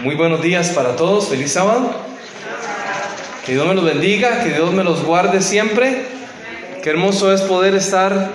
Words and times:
Muy 0.00 0.14
buenos 0.14 0.40
días 0.40 0.70
para 0.70 0.94
todos, 0.94 1.28
feliz 1.28 1.50
sábado. 1.50 1.90
Que 3.44 3.52
Dios 3.54 3.66
me 3.66 3.74
los 3.74 3.84
bendiga, 3.84 4.44
que 4.44 4.50
Dios 4.50 4.72
me 4.72 4.84
los 4.84 5.02
guarde 5.02 5.42
siempre. 5.42 6.04
Qué 6.84 6.90
hermoso 6.90 7.32
es 7.32 7.40
poder 7.40 7.74
estar 7.74 8.30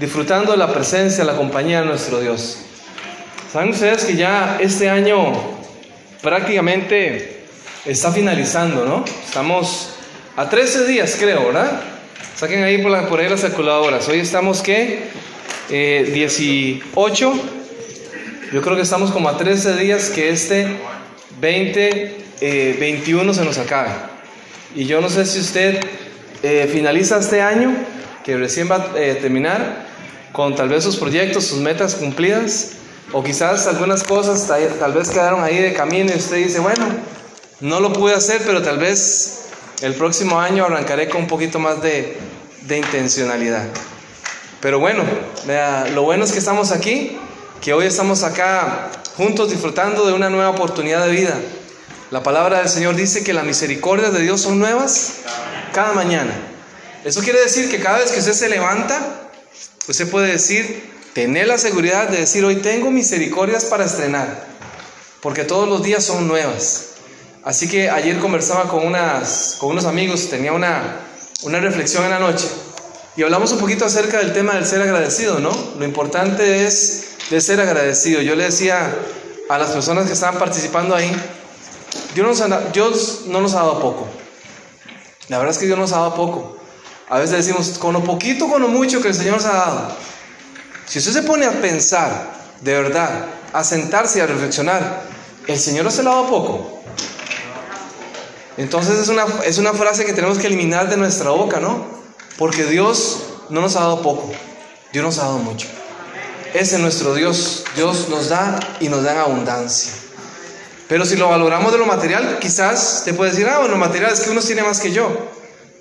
disfrutando 0.00 0.52
de 0.52 0.56
la 0.56 0.72
presencia, 0.72 1.22
la 1.24 1.36
compañía 1.36 1.80
de 1.80 1.86
nuestro 1.86 2.18
Dios. 2.20 2.60
Saben 3.52 3.70
ustedes 3.70 4.06
que 4.06 4.16
ya 4.16 4.56
este 4.58 4.88
año 4.88 5.34
prácticamente 6.22 7.42
está 7.84 8.10
finalizando, 8.10 8.86
¿no? 8.86 9.04
Estamos 9.22 9.90
a 10.34 10.48
13 10.48 10.86
días, 10.86 11.14
creo, 11.20 11.48
¿verdad? 11.48 11.78
Saquen 12.36 12.64
ahí 12.64 12.78
por, 12.78 13.20
ahí 13.20 13.28
las 13.28 13.42
calculadoras. 13.42 14.08
Hoy 14.08 14.20
estamos, 14.20 14.62
¿qué? 14.62 15.08
Eh, 15.68 16.10
18. 16.14 17.65
Yo 18.52 18.62
creo 18.62 18.76
que 18.76 18.82
estamos 18.82 19.10
como 19.10 19.28
a 19.28 19.36
13 19.36 19.76
días 19.76 20.08
que 20.10 20.30
este 20.30 20.68
20, 21.40 22.16
eh, 22.40 22.76
21 22.78 23.34
se 23.34 23.44
nos 23.44 23.58
acabe. 23.58 23.90
Y 24.76 24.84
yo 24.84 25.00
no 25.00 25.08
sé 25.08 25.26
si 25.26 25.40
usted 25.40 25.80
eh, 26.44 26.68
finaliza 26.72 27.18
este 27.18 27.42
año, 27.42 27.74
que 28.24 28.36
recién 28.36 28.70
va 28.70 28.76
a 28.76 29.00
eh, 29.00 29.16
terminar, 29.16 29.86
con 30.30 30.54
tal 30.54 30.68
vez 30.68 30.84
sus 30.84 30.96
proyectos, 30.96 31.44
sus 31.44 31.58
metas 31.58 31.96
cumplidas, 31.96 32.72
o 33.12 33.24
quizás 33.24 33.66
algunas 33.66 34.04
cosas 34.04 34.46
tal, 34.78 34.92
vez 34.92 35.10
quedaron 35.10 35.42
ahí 35.42 35.58
de 35.58 35.72
camino 35.72 36.12
y 36.14 36.16
usted 36.16 36.36
dice, 36.36 36.60
bueno, 36.60 36.86
no 37.60 37.80
lo 37.80 37.92
pude 37.92 38.14
hacer, 38.14 38.42
pero 38.46 38.62
tal 38.62 38.78
vez 38.78 39.48
el 39.82 39.94
próximo 39.94 40.38
año 40.38 40.64
arrancaré 40.64 41.08
con 41.08 41.22
un 41.22 41.26
poquito 41.26 41.58
más 41.58 41.82
de, 41.82 42.16
de 42.62 42.78
intencionalidad. 42.78 43.64
Pero 44.60 44.78
bueno, 44.78 45.02
lo 45.94 46.02
bueno 46.02 46.24
es 46.24 46.32
que 46.32 46.38
estamos 46.38 46.70
aquí, 46.70 47.16
que 47.60 47.72
hoy 47.72 47.86
estamos 47.86 48.22
acá 48.22 48.90
juntos 49.16 49.50
disfrutando 49.50 50.06
de 50.06 50.12
una 50.12 50.30
nueva 50.30 50.50
oportunidad 50.50 51.04
de 51.06 51.12
vida. 51.12 51.34
La 52.10 52.22
palabra 52.22 52.58
del 52.58 52.68
Señor 52.68 52.94
dice 52.94 53.24
que 53.24 53.32
las 53.32 53.44
misericordias 53.44 54.12
de 54.12 54.20
Dios 54.20 54.40
son 54.40 54.58
nuevas 54.58 55.14
cada 55.72 55.92
mañana. 55.92 56.32
Eso 57.04 57.20
quiere 57.22 57.40
decir 57.40 57.70
que 57.70 57.80
cada 57.80 57.98
vez 57.98 58.12
que 58.12 58.20
usted 58.20 58.32
se 58.32 58.48
levanta, 58.48 59.30
usted 59.88 60.08
puede 60.10 60.32
decir, 60.32 60.92
tener 61.12 61.46
la 61.48 61.58
seguridad 61.58 62.08
de 62.08 62.18
decir, 62.18 62.44
hoy 62.44 62.56
tengo 62.56 62.90
misericordias 62.90 63.64
para 63.64 63.84
estrenar, 63.84 64.46
porque 65.20 65.44
todos 65.44 65.68
los 65.68 65.82
días 65.82 66.04
son 66.04 66.28
nuevas. 66.28 66.88
Así 67.42 67.68
que 67.68 67.90
ayer 67.90 68.18
conversaba 68.18 68.68
con, 68.68 68.84
unas, 68.84 69.56
con 69.58 69.70
unos 69.70 69.84
amigos, 69.84 70.28
tenía 70.28 70.52
una, 70.52 71.00
una 71.42 71.60
reflexión 71.60 72.04
en 72.04 72.10
la 72.10 72.18
noche, 72.18 72.46
y 73.16 73.22
hablamos 73.22 73.50
un 73.52 73.58
poquito 73.58 73.86
acerca 73.86 74.18
del 74.18 74.32
tema 74.34 74.54
del 74.54 74.66
ser 74.66 74.82
agradecido, 74.82 75.38
¿no? 75.38 75.50
Lo 75.78 75.84
importante 75.84 76.66
es 76.66 77.05
de 77.30 77.40
ser 77.40 77.60
agradecido. 77.60 78.20
Yo 78.22 78.34
le 78.34 78.44
decía 78.44 78.94
a 79.48 79.58
las 79.58 79.70
personas 79.70 80.06
que 80.06 80.12
estaban 80.12 80.38
participando 80.38 80.94
ahí, 80.94 81.14
Dios, 82.14 83.22
no 83.26 83.40
nos 83.40 83.54
ha 83.54 83.58
dado 83.58 83.80
poco. 83.80 84.06
La 85.28 85.38
verdad 85.38 85.54
es 85.54 85.58
que 85.58 85.66
Dios 85.66 85.78
nos 85.78 85.92
ha 85.92 85.96
dado 85.96 86.14
poco. 86.14 86.56
A 87.08 87.18
veces 87.18 87.36
decimos, 87.36 87.78
con 87.78 87.92
lo 87.92 88.02
poquito, 88.02 88.48
con 88.48 88.62
lo 88.62 88.68
mucho 88.68 89.00
que 89.00 89.08
el 89.08 89.14
Señor 89.14 89.34
nos 89.34 89.44
ha 89.44 89.52
dado. 89.52 89.88
Si 90.86 90.98
usted 90.98 91.12
se 91.12 91.22
pone 91.22 91.46
a 91.46 91.60
pensar, 91.60 92.32
de 92.60 92.72
verdad, 92.72 93.26
a 93.52 93.64
sentarse 93.64 94.18
y 94.18 94.22
a 94.22 94.26
reflexionar, 94.26 95.02
¿el 95.46 95.58
Señor 95.58 95.90
se 95.92 96.02
lo 96.02 96.10
ha 96.10 96.14
dado 96.14 96.28
poco? 96.28 96.82
Entonces 98.56 98.98
es 98.98 99.08
una, 99.08 99.26
es 99.44 99.58
una 99.58 99.74
frase 99.74 100.06
que 100.06 100.14
tenemos 100.14 100.38
que 100.38 100.46
eliminar 100.46 100.88
de 100.88 100.96
nuestra 100.96 101.30
boca, 101.30 101.60
¿no? 101.60 101.84
Porque 102.38 102.64
Dios 102.64 103.18
no 103.50 103.60
nos 103.60 103.76
ha 103.76 103.80
dado 103.80 104.02
poco, 104.02 104.32
Dios 104.92 105.04
nos 105.04 105.18
ha 105.18 105.24
dado 105.24 105.38
mucho. 105.38 105.68
Ese 106.56 106.76
es 106.76 106.80
nuestro 106.80 107.14
Dios. 107.14 107.64
Dios 107.74 108.08
nos 108.08 108.30
da 108.30 108.58
y 108.80 108.88
nos 108.88 109.02
da 109.02 109.12
en 109.12 109.18
abundancia. 109.18 109.92
Pero 110.88 111.04
si 111.04 111.14
lo 111.16 111.28
valoramos 111.28 111.70
de 111.70 111.76
lo 111.76 111.84
material, 111.84 112.38
quizás 112.40 113.02
te 113.04 113.12
puede 113.12 113.32
decir, 113.32 113.46
ah, 113.46 113.58
bueno, 113.58 113.74
lo 113.74 113.78
material 113.78 114.10
es 114.10 114.20
que 114.20 114.30
uno 114.30 114.40
tiene 114.40 114.62
más 114.62 114.80
que 114.80 114.90
yo. 114.90 115.06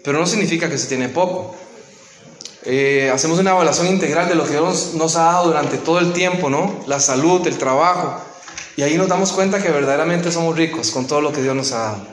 Pero 0.03 0.19
no 0.19 0.27
significa 0.27 0.69
que 0.69 0.77
se 0.77 0.87
tiene 0.87 1.07
poco. 1.07 1.55
Eh, 2.63 3.09
hacemos 3.13 3.39
una 3.39 3.51
evaluación 3.51 3.87
integral 3.87 4.27
de 4.27 4.35
lo 4.35 4.43
que 4.43 4.51
Dios 4.51 4.95
nos 4.95 5.15
ha 5.15 5.23
dado 5.23 5.47
durante 5.47 5.77
todo 5.77 5.99
el 5.99 6.11
tiempo, 6.11 6.49
¿no? 6.49 6.83
La 6.87 6.99
salud, 6.99 7.47
el 7.47 7.57
trabajo. 7.57 8.19
Y 8.75 8.81
ahí 8.81 8.97
nos 8.97 9.07
damos 9.07 9.31
cuenta 9.31 9.63
que 9.63 9.69
verdaderamente 9.69 10.29
somos 10.29 10.57
ricos 10.57 10.91
con 10.91 11.07
todo 11.07 11.21
lo 11.21 11.31
que 11.31 11.41
Dios 11.41 11.55
nos 11.55 11.71
ha 11.71 11.77
dado. 11.77 12.07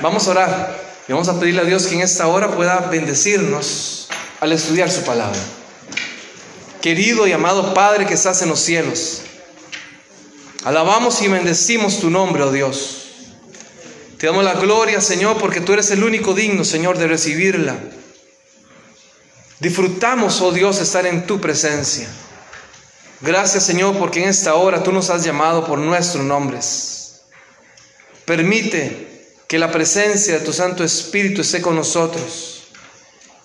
Vamos 0.00 0.26
a 0.26 0.30
orar 0.30 0.80
y 1.06 1.12
vamos 1.12 1.28
a 1.28 1.38
pedirle 1.38 1.60
a 1.60 1.64
Dios 1.64 1.86
que 1.86 1.96
en 1.96 2.00
esta 2.00 2.28
hora 2.28 2.50
pueda 2.50 2.78
bendecirnos 2.90 4.08
al 4.40 4.52
estudiar 4.52 4.90
su 4.90 5.02
palabra. 5.02 5.38
Querido 6.80 7.26
y 7.26 7.32
amado 7.32 7.74
Padre 7.74 8.06
que 8.06 8.14
estás 8.14 8.40
en 8.40 8.48
los 8.48 8.60
cielos, 8.60 9.22
alabamos 10.64 11.20
y 11.20 11.28
bendecimos 11.28 12.00
tu 12.00 12.08
nombre, 12.08 12.42
oh 12.42 12.50
Dios. 12.50 12.96
Te 14.16 14.26
damos 14.26 14.44
la 14.44 14.54
gloria, 14.54 15.00
Señor, 15.00 15.38
porque 15.38 15.60
tú 15.60 15.74
eres 15.74 15.90
el 15.90 16.02
único 16.02 16.32
digno, 16.32 16.64
Señor, 16.64 16.96
de 16.96 17.06
recibirla. 17.06 17.76
Disfrutamos, 19.58 20.40
oh 20.40 20.52
Dios, 20.52 20.80
estar 20.80 21.06
en 21.06 21.26
tu 21.26 21.38
presencia. 21.38 22.08
Gracias, 23.20 23.64
Señor, 23.64 23.98
porque 23.98 24.22
en 24.22 24.30
esta 24.30 24.54
hora 24.54 24.82
tú 24.82 24.90
nos 24.90 25.10
has 25.10 25.22
llamado 25.22 25.66
por 25.66 25.78
nuestros 25.78 26.24
nombres. 26.24 27.22
Permite 28.24 29.34
que 29.46 29.58
la 29.58 29.70
presencia 29.70 30.38
de 30.38 30.44
tu 30.44 30.52
Santo 30.54 30.82
Espíritu 30.82 31.42
esté 31.42 31.60
con 31.60 31.76
nosotros 31.76 32.59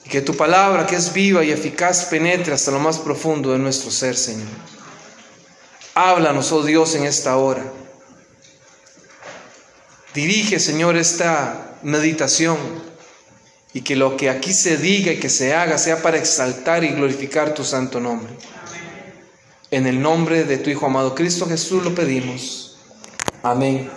y 0.05 0.09
que 0.09 0.21
tu 0.21 0.35
palabra, 0.37 0.85
que 0.85 0.95
es 0.95 1.11
viva 1.11 1.43
y 1.43 1.51
eficaz, 1.51 2.05
penetre 2.05 2.53
hasta 2.53 2.71
lo 2.71 2.79
más 2.79 2.99
profundo 2.99 3.51
de 3.51 3.57
nuestro 3.57 3.89
ser, 3.89 4.15
Señor. 4.15 4.47
Háblanos, 5.95 6.51
oh 6.51 6.63
Dios, 6.63 6.93
en 6.95 7.05
esta 7.05 7.37
hora. 7.37 7.63
Dirige, 10.13 10.59
Señor, 10.59 10.95
esta 10.95 11.77
meditación 11.81 12.57
y 13.73 13.81
que 13.81 13.95
lo 13.95 14.15
que 14.15 14.29
aquí 14.29 14.53
se 14.53 14.77
diga 14.77 15.11
y 15.11 15.19
que 15.19 15.29
se 15.29 15.53
haga 15.53 15.77
sea 15.77 16.01
para 16.01 16.17
exaltar 16.17 16.83
y 16.83 16.89
glorificar 16.89 17.53
tu 17.53 17.63
santo 17.63 17.99
nombre. 17.99 18.31
En 19.71 19.87
el 19.87 20.01
nombre 20.01 20.45
de 20.45 20.57
tu 20.57 20.69
Hijo 20.69 20.85
amado 20.85 21.15
Cristo 21.15 21.47
Jesús 21.47 21.83
lo 21.83 21.93
pedimos. 21.93 22.77
Amén. 23.43 23.89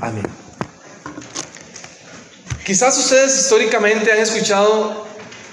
Amén. 0.00 0.26
Quizás 2.64 2.98
ustedes 2.98 3.38
históricamente 3.38 4.12
han 4.12 4.18
escuchado 4.18 5.05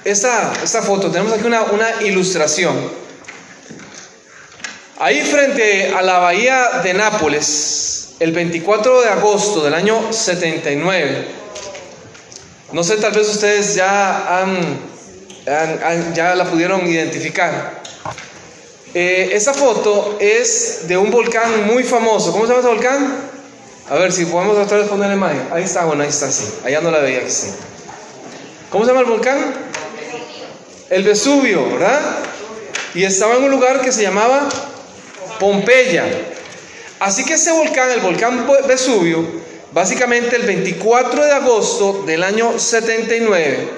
esta, 0.06 0.53
esta 0.64 0.81
foto, 0.81 1.09
tenemos 1.09 1.34
aquí 1.34 1.46
una, 1.46 1.64
una 1.64 2.02
ilustración. 2.03 2.75
Ahí 5.00 5.22
frente 5.22 5.94
a 5.94 6.02
la 6.02 6.19
bahía 6.19 6.81
de 6.84 6.94
Nápoles, 6.94 8.16
el 8.19 8.31
24 8.31 9.02
de 9.02 9.09
agosto 9.09 9.64
del 9.64 9.74
año 9.74 10.12
79, 10.12 11.28
no 12.74 12.84
sé, 12.84 12.97
tal 12.97 13.12
vez 13.12 13.30
ustedes 13.30 13.75
ya, 13.75 14.40
han, 14.40 14.80
han, 15.46 16.16
ya 16.16 16.34
la 16.35 16.46
pudieron 16.46 16.88
identificar. 16.88 17.84
Eh, 18.96 19.30
esa 19.34 19.53
foto 19.53 20.18
es 20.20 20.88
de 20.88 20.97
un 20.97 21.12
volcán 21.12 21.68
muy 21.68 21.84
famoso. 21.84 22.31
¿Cómo 22.31 22.46
se 22.46 22.50
llama 22.50 22.62
ese 22.62 22.70
volcán? 22.70 23.16
A 23.90 23.96
ver 23.96 24.12
si 24.12 24.25
podemos 24.25 24.58
otra 24.58 24.78
vez 24.78 24.88
ponerle 24.88 25.16
más. 25.16 25.34
Ahí 25.52 25.64
está, 25.64 25.85
bueno, 25.85 26.03
ahí 26.03 26.09
está, 26.09 26.31
sí. 26.31 26.46
Allá 26.64 26.81
no 26.81 26.90
la 26.90 27.00
veía, 27.00 27.30
sí. 27.30 27.47
¿Cómo 28.70 28.85
se 28.85 28.91
llama 28.91 29.02
el 29.02 29.08
volcán? 29.08 29.53
El 30.93 31.01
Vesubio, 31.01 31.71
¿verdad? 31.71 32.17
Y 32.93 33.03
estaba 33.03 33.35
en 33.37 33.45
un 33.45 33.49
lugar 33.49 33.81
que 33.81 33.91
se 33.91 34.03
llamaba 34.03 34.47
Pompeya. 35.39 36.05
Así 36.99 37.25
que 37.25 37.33
ese 37.33 37.51
volcán, 37.51 37.89
el 37.89 37.99
volcán 37.99 38.47
Vesubio, 38.67 39.25
básicamente 39.71 40.35
el 40.35 40.43
24 40.43 41.25
de 41.25 41.31
agosto 41.31 42.03
del 42.05 42.23
año 42.23 42.59
79, 42.59 43.69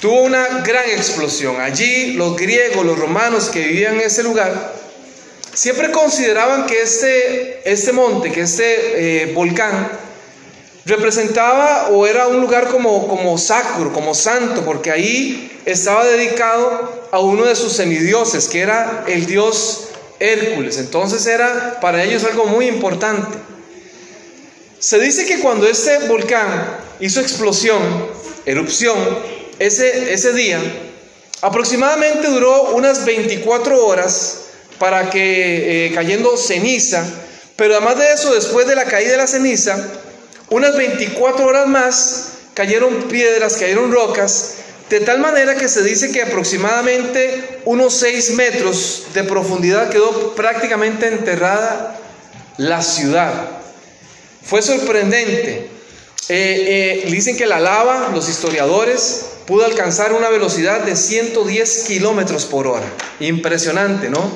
tuvo 0.00 0.22
una 0.22 0.62
gran 0.64 0.88
explosión. 0.88 1.60
Allí 1.60 2.14
los 2.14 2.36
griegos, 2.36 2.86
los 2.86 2.98
romanos 2.98 3.50
que 3.50 3.60
vivían 3.64 3.96
en 3.96 4.06
ese 4.06 4.22
lugar, 4.22 4.72
siempre 5.52 5.90
consideraban 5.90 6.64
que 6.64 6.80
este, 6.80 7.70
este 7.70 7.92
monte, 7.92 8.32
que 8.32 8.40
este 8.40 9.24
eh, 9.24 9.32
volcán, 9.34 9.90
representaba 10.86 11.90
o 11.90 12.06
era 12.06 12.28
un 12.28 12.40
lugar 12.40 12.68
como, 12.68 13.06
como 13.08 13.36
sacro, 13.36 13.92
como 13.92 14.14
santo, 14.14 14.64
porque 14.64 14.90
ahí 14.90 15.57
estaba 15.72 16.06
dedicado 16.06 17.08
a 17.12 17.20
uno 17.20 17.44
de 17.44 17.54
sus 17.54 17.74
semidioses, 17.74 18.48
que 18.48 18.60
era 18.60 19.04
el 19.06 19.26
dios 19.26 19.88
Hércules. 20.18 20.78
Entonces 20.78 21.26
era 21.26 21.78
para 21.80 22.02
ellos 22.02 22.24
algo 22.24 22.46
muy 22.46 22.66
importante. 22.66 23.38
Se 24.78 24.98
dice 24.98 25.26
que 25.26 25.40
cuando 25.40 25.68
este 25.68 25.98
volcán 26.08 26.78
hizo 27.00 27.20
explosión, 27.20 27.82
erupción, 28.46 28.96
ese, 29.58 30.12
ese 30.12 30.32
día, 30.32 30.60
aproximadamente 31.42 32.28
duró 32.28 32.70
unas 32.70 33.04
24 33.04 33.86
horas 33.86 34.44
para 34.78 35.10
que 35.10 35.86
eh, 35.86 35.94
cayendo 35.94 36.36
ceniza, 36.36 37.04
pero 37.56 37.74
además 37.74 37.98
de 37.98 38.12
eso, 38.12 38.32
después 38.32 38.66
de 38.66 38.76
la 38.76 38.84
caída 38.84 39.10
de 39.10 39.16
la 39.18 39.26
ceniza, 39.26 39.76
unas 40.48 40.76
24 40.76 41.44
horas 41.44 41.66
más 41.66 42.28
cayeron 42.54 43.02
piedras, 43.08 43.56
cayeron 43.56 43.92
rocas, 43.92 44.54
de 44.90 45.00
tal 45.00 45.18
manera 45.18 45.56
que 45.56 45.68
se 45.68 45.82
dice 45.82 46.12
que 46.12 46.22
aproximadamente 46.22 47.60
unos 47.64 47.94
6 47.94 48.30
metros 48.32 49.04
de 49.12 49.24
profundidad 49.24 49.90
quedó 49.90 50.34
prácticamente 50.34 51.08
enterrada 51.08 51.98
la 52.56 52.80
ciudad. 52.82 53.50
Fue 54.42 54.62
sorprendente. 54.62 55.70
Eh, 56.30 57.04
eh, 57.04 57.10
dicen 57.10 57.36
que 57.36 57.46
la 57.46 57.60
lava, 57.60 58.10
los 58.14 58.28
historiadores, 58.28 59.26
pudo 59.46 59.64
alcanzar 59.64 60.12
una 60.12 60.28
velocidad 60.28 60.80
de 60.80 60.96
110 60.96 61.84
kilómetros 61.86 62.46
por 62.46 62.66
hora. 62.66 62.86
Impresionante, 63.20 64.10
¿no? 64.10 64.30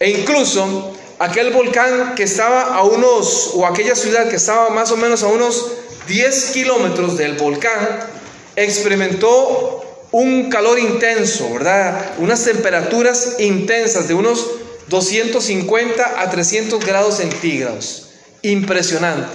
E 0.00 0.10
incluso 0.10 0.96
aquel 1.18 1.50
volcán 1.50 2.14
que 2.14 2.24
estaba 2.24 2.74
a 2.74 2.82
unos, 2.82 3.52
o 3.54 3.66
aquella 3.66 3.94
ciudad 3.94 4.28
que 4.28 4.36
estaba 4.36 4.70
más 4.70 4.90
o 4.90 4.96
menos 4.96 5.22
a 5.22 5.28
unos 5.28 5.72
10 6.08 6.44
kilómetros 6.52 7.16
del 7.16 7.34
volcán, 7.34 8.13
experimentó 8.56 10.06
un 10.12 10.48
calor 10.48 10.78
intenso, 10.78 11.52
¿verdad? 11.52 12.14
Unas 12.18 12.44
temperaturas 12.44 13.36
intensas 13.38 14.06
de 14.08 14.14
unos 14.14 14.46
250 14.88 16.20
a 16.20 16.30
300 16.30 16.84
grados 16.84 17.16
centígrados. 17.16 18.10
Impresionante. 18.42 19.32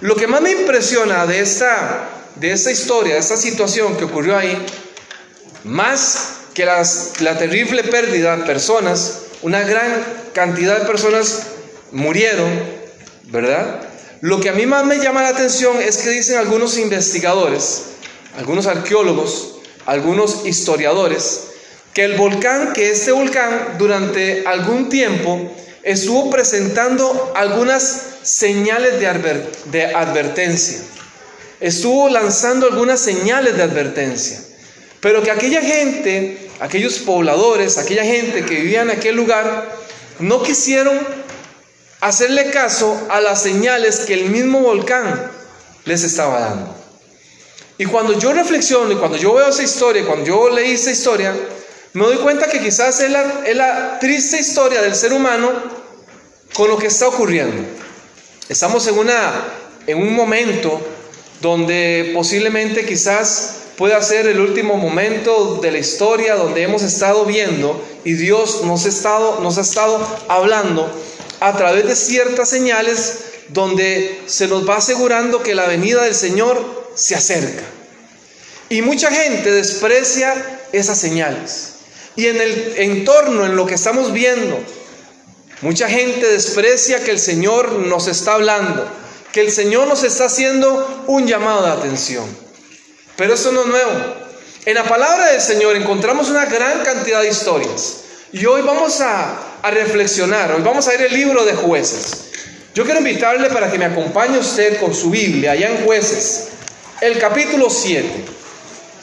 Lo 0.00 0.14
que 0.14 0.26
más 0.26 0.40
me 0.40 0.52
impresiona 0.52 1.26
de 1.26 1.40
esta, 1.40 2.08
de 2.36 2.52
esta 2.52 2.70
historia, 2.70 3.14
de 3.14 3.20
esta 3.20 3.36
situación 3.36 3.96
que 3.96 4.04
ocurrió 4.04 4.36
ahí, 4.36 4.56
más 5.64 6.34
que 6.54 6.64
la 6.64 7.38
terrible 7.38 7.82
pérdida 7.84 8.36
de 8.36 8.44
personas, 8.44 9.22
una 9.42 9.62
gran 9.62 10.04
cantidad 10.32 10.78
de 10.78 10.86
personas 10.86 11.42
murieron, 11.92 12.48
¿verdad? 13.24 13.80
Lo 14.20 14.40
que 14.40 14.48
a 14.48 14.52
mí 14.52 14.66
más 14.66 14.84
me 14.84 14.98
llama 14.98 15.22
la 15.22 15.28
atención 15.28 15.80
es 15.80 15.98
que 15.98 16.10
dicen 16.10 16.38
algunos 16.38 16.78
investigadores, 16.78 17.82
algunos 18.38 18.68
arqueólogos, 18.68 19.56
algunos 19.84 20.46
historiadores, 20.46 21.48
que 21.92 22.04
el 22.04 22.16
volcán, 22.16 22.72
que 22.72 22.90
este 22.90 23.10
volcán 23.10 23.74
durante 23.78 24.44
algún 24.46 24.88
tiempo 24.88 25.50
estuvo 25.82 26.30
presentando 26.30 27.32
algunas 27.34 28.00
señales 28.22 29.00
de, 29.00 29.86
advertencia, 29.86 30.78
estuvo 31.58 32.08
lanzando 32.08 32.66
algunas 32.66 33.00
señales 33.00 33.56
de 33.56 33.64
advertencia, 33.64 34.40
pero 35.00 35.20
que 35.20 35.32
aquella 35.32 35.60
gente, 35.60 36.48
aquellos 36.60 36.98
pobladores, 37.00 37.76
aquella 37.76 38.04
gente 38.04 38.44
que 38.44 38.54
vivía 38.54 38.82
en 38.82 38.90
aquel 38.90 39.16
lugar, 39.16 39.68
no 40.20 40.44
quisieron 40.44 40.96
hacerle 42.00 42.50
caso 42.50 43.08
a 43.10 43.20
las 43.20 43.42
señales 43.42 44.00
que 44.00 44.14
el 44.14 44.30
mismo 44.30 44.60
volcán 44.60 45.28
les 45.84 46.04
estaba 46.04 46.38
dando. 46.38 46.87
Y 47.78 47.86
cuando 47.86 48.18
yo 48.18 48.32
reflexiono 48.32 48.90
y 48.92 48.96
cuando 48.96 49.16
yo 49.16 49.34
veo 49.34 49.48
esa 49.48 49.62
historia, 49.62 50.04
cuando 50.04 50.26
yo 50.26 50.50
leí 50.50 50.72
esa 50.72 50.90
historia, 50.90 51.32
me 51.92 52.04
doy 52.04 52.16
cuenta 52.16 52.48
que 52.48 52.60
quizás 52.60 53.00
es 53.00 53.10
la, 53.10 53.42
es 53.46 53.56
la 53.56 53.98
triste 54.00 54.38
historia 54.38 54.82
del 54.82 54.96
ser 54.96 55.12
humano 55.12 55.52
con 56.54 56.68
lo 56.68 56.76
que 56.76 56.88
está 56.88 57.06
ocurriendo. 57.06 57.62
Estamos 58.48 58.86
en, 58.88 58.98
una, 58.98 59.44
en 59.86 59.98
un 59.98 60.12
momento 60.12 60.80
donde 61.40 62.10
posiblemente 62.14 62.84
quizás 62.84 63.54
pueda 63.76 64.02
ser 64.02 64.26
el 64.26 64.40
último 64.40 64.76
momento 64.76 65.60
de 65.62 65.70
la 65.70 65.78
historia 65.78 66.34
donde 66.34 66.62
hemos 66.62 66.82
estado 66.82 67.24
viendo 67.26 67.80
y 68.04 68.14
Dios 68.14 68.64
nos 68.64 68.86
ha 68.86 68.88
estado, 68.88 69.40
nos 69.40 69.56
ha 69.56 69.60
estado 69.60 70.04
hablando 70.26 70.90
a 71.38 71.56
través 71.56 71.86
de 71.86 71.94
ciertas 71.94 72.48
señales 72.48 73.20
donde 73.50 74.20
se 74.26 74.48
nos 74.48 74.68
va 74.68 74.78
asegurando 74.78 75.44
que 75.44 75.54
la 75.54 75.66
venida 75.66 76.02
del 76.02 76.16
Señor 76.16 76.77
se 76.98 77.14
acerca. 77.14 77.62
Y 78.68 78.82
mucha 78.82 79.10
gente 79.10 79.50
desprecia 79.52 80.34
esas 80.72 80.98
señales. 80.98 81.74
Y 82.16 82.26
en 82.26 82.40
el 82.40 82.74
entorno, 82.76 83.46
en 83.46 83.54
lo 83.54 83.64
que 83.66 83.74
estamos 83.74 84.12
viendo, 84.12 84.58
mucha 85.62 85.88
gente 85.88 86.26
desprecia 86.26 87.02
que 87.02 87.12
el 87.12 87.20
Señor 87.20 87.72
nos 87.72 88.08
está 88.08 88.34
hablando, 88.34 88.90
que 89.32 89.40
el 89.40 89.52
Señor 89.52 89.86
nos 89.86 90.02
está 90.02 90.24
haciendo 90.24 91.04
un 91.06 91.26
llamado 91.26 91.62
de 91.62 91.70
atención. 91.70 92.24
Pero 93.16 93.34
eso 93.34 93.52
no 93.52 93.62
es 93.62 93.68
nuevo. 93.68 93.92
En 94.66 94.74
la 94.74 94.84
palabra 94.84 95.30
del 95.30 95.40
Señor 95.40 95.76
encontramos 95.76 96.28
una 96.28 96.46
gran 96.46 96.82
cantidad 96.82 97.22
de 97.22 97.28
historias. 97.28 97.98
Y 98.32 98.44
hoy 98.44 98.62
vamos 98.62 99.00
a, 99.00 99.60
a 99.62 99.70
reflexionar, 99.70 100.52
hoy 100.52 100.62
vamos 100.62 100.88
a 100.88 100.94
ir 100.94 101.02
el 101.02 101.14
libro 101.14 101.44
de 101.44 101.54
jueces. 101.54 102.24
Yo 102.74 102.84
quiero 102.84 102.98
invitarle 102.98 103.48
para 103.50 103.70
que 103.70 103.78
me 103.78 103.86
acompañe 103.86 104.38
usted 104.38 104.78
con 104.78 104.94
su 104.94 105.10
Biblia, 105.10 105.52
allá 105.52 105.70
en 105.70 105.84
jueces, 105.84 106.48
el 107.00 107.18
capítulo 107.18 107.70
7. 107.70 108.24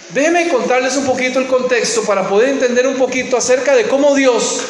Déjeme 0.09 0.49
contarles 0.49 0.97
un 0.97 1.05
poquito 1.05 1.39
el 1.39 1.47
contexto 1.47 2.03
para 2.03 2.27
poder 2.27 2.49
entender 2.49 2.87
un 2.87 2.95
poquito 2.95 3.37
acerca 3.37 3.75
de 3.75 3.87
cómo 3.87 4.15
Dios 4.15 4.61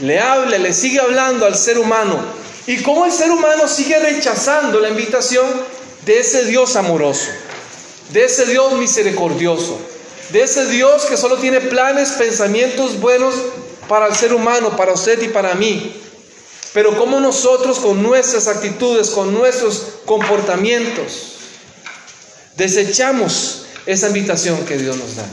le 0.00 0.20
habla, 0.20 0.58
le 0.58 0.72
sigue 0.72 1.00
hablando 1.00 1.46
al 1.46 1.56
ser 1.56 1.78
humano 1.78 2.20
y 2.66 2.82
cómo 2.82 3.06
el 3.06 3.12
ser 3.12 3.30
humano 3.30 3.66
sigue 3.66 3.98
rechazando 3.98 4.80
la 4.80 4.90
invitación 4.90 5.46
de 6.04 6.20
ese 6.20 6.44
Dios 6.44 6.76
amoroso, 6.76 7.28
de 8.12 8.24
ese 8.24 8.46
Dios 8.46 8.74
misericordioso, 8.74 9.78
de 10.30 10.42
ese 10.42 10.66
Dios 10.66 11.06
que 11.06 11.16
solo 11.16 11.38
tiene 11.38 11.60
planes, 11.60 12.10
pensamientos 12.12 13.00
buenos 13.00 13.34
para 13.88 14.06
el 14.06 14.14
ser 14.14 14.34
humano, 14.34 14.76
para 14.76 14.92
usted 14.92 15.20
y 15.22 15.28
para 15.28 15.54
mí. 15.54 16.00
Pero 16.74 16.96
cómo 16.98 17.18
nosotros 17.18 17.78
con 17.78 18.02
nuestras 18.02 18.46
actitudes, 18.46 19.10
con 19.10 19.32
nuestros 19.32 19.84
comportamientos, 20.04 21.37
desechamos 22.58 23.62
esa 23.86 24.08
invitación 24.08 24.66
que 24.66 24.76
Dios 24.76 24.96
nos 24.96 25.16
da. 25.16 25.26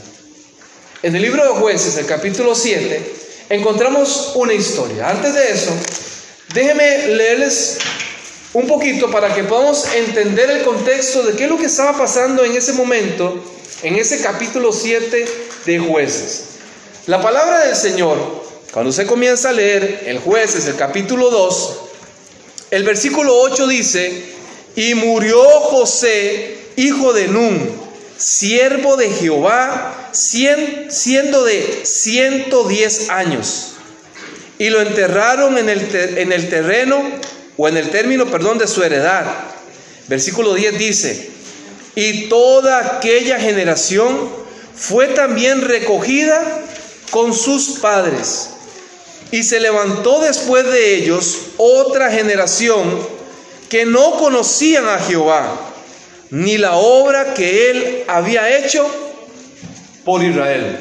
En 1.02 1.16
el 1.16 1.22
libro 1.22 1.44
de 1.44 1.60
jueces, 1.60 1.98
el 1.98 2.06
capítulo 2.06 2.56
7, 2.56 3.14
encontramos 3.50 4.32
una 4.36 4.54
historia. 4.54 5.10
Antes 5.10 5.34
de 5.34 5.52
eso, 5.52 5.72
déjenme 6.54 7.08
leerles 7.08 7.80
un 8.54 8.68
poquito 8.68 9.12
para 9.12 9.34
que 9.34 9.44
podamos 9.44 9.86
entender 9.94 10.50
el 10.52 10.64
contexto 10.64 11.24
de 11.24 11.34
qué 11.36 11.46
es 11.46 11.50
lo 11.50 11.58
que 11.58 11.66
estaba 11.66 11.98
pasando 11.98 12.46
en 12.46 12.56
ese 12.56 12.74
momento, 12.74 13.44
en 13.82 13.96
ese 13.96 14.22
capítulo 14.22 14.72
7 14.72 15.26
de 15.66 15.80
jueces. 15.80 16.44
La 17.08 17.22
palabra 17.22 17.66
del 17.66 17.76
Señor, 17.76 18.18
cuando 18.72 18.92
se 18.92 19.06
comienza 19.06 19.50
a 19.50 19.54
leer 19.54 20.04
el 20.06 20.20
jueces, 20.20 20.68
el 20.68 20.76
capítulo 20.76 21.30
2, 21.32 21.76
el 22.72 22.84
versículo 22.84 23.36
8 23.40 23.68
dice, 23.68 24.24
y 24.76 24.94
murió 24.94 25.42
José, 25.62 26.55
hijo 26.76 27.14
de 27.14 27.28
Nun, 27.28 27.70
siervo 28.18 28.98
de 28.98 29.10
Jehová, 29.10 30.12
siendo 30.12 31.44
de 31.44 31.82
110 31.84 33.10
años. 33.10 33.74
Y 34.58 34.70
lo 34.70 34.82
enterraron 34.82 35.58
en 35.58 35.70
el, 35.70 35.96
en 36.18 36.32
el 36.32 36.50
terreno, 36.50 37.04
o 37.58 37.68
en 37.68 37.78
el 37.78 37.90
término, 37.90 38.26
perdón, 38.26 38.58
de 38.58 38.68
su 38.68 38.84
heredad. 38.84 39.26
Versículo 40.08 40.54
10 40.54 40.78
dice, 40.78 41.30
y 41.96 42.28
toda 42.28 42.98
aquella 42.98 43.40
generación 43.40 44.30
fue 44.76 45.08
también 45.08 45.62
recogida 45.62 46.44
con 47.10 47.34
sus 47.34 47.80
padres. 47.80 48.50
Y 49.32 49.44
se 49.44 49.60
levantó 49.60 50.20
después 50.20 50.66
de 50.66 50.96
ellos 50.96 51.38
otra 51.58 52.12
generación 52.12 53.00
que 53.70 53.86
no 53.86 54.18
conocían 54.18 54.88
a 54.88 55.00
Jehová, 55.00 55.74
ni 56.32 56.58
la 56.58 56.76
obra 56.76 57.34
que 57.34 57.70
él 57.72 58.04
había 58.08 58.58
hecho 58.58 58.86
por 60.04 60.24
Israel. 60.24 60.78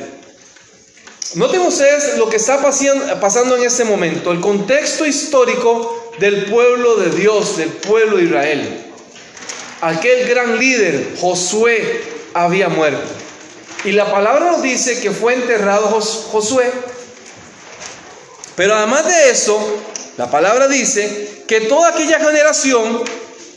Noten 1.34 1.62
ustedes 1.62 2.16
lo 2.16 2.28
que 2.28 2.36
está 2.36 2.60
pasando 2.62 3.56
en 3.56 3.64
este 3.64 3.84
momento, 3.84 4.30
el 4.30 4.40
contexto 4.40 5.04
histórico 5.04 6.12
del 6.18 6.44
pueblo 6.44 6.96
de 6.96 7.10
Dios, 7.10 7.56
del 7.56 7.70
pueblo 7.70 8.18
de 8.18 8.24
Israel. 8.24 8.84
Aquel 9.80 10.28
gran 10.28 10.58
líder, 10.58 11.16
Josué, 11.20 12.02
había 12.34 12.68
muerto. 12.68 13.08
Y 13.84 13.92
la 13.92 14.10
palabra 14.10 14.52
nos 14.52 14.62
dice 14.62 15.00
que 15.00 15.10
fue 15.10 15.34
enterrado 15.34 15.88
Josué. 15.88 16.70
Pero 18.56 18.74
además 18.74 19.06
de 19.06 19.30
eso, 19.30 19.58
la 20.16 20.30
palabra 20.30 20.68
dice 20.68 21.42
que 21.48 21.62
toda 21.62 21.90
aquella 21.90 22.20
generación, 22.20 23.02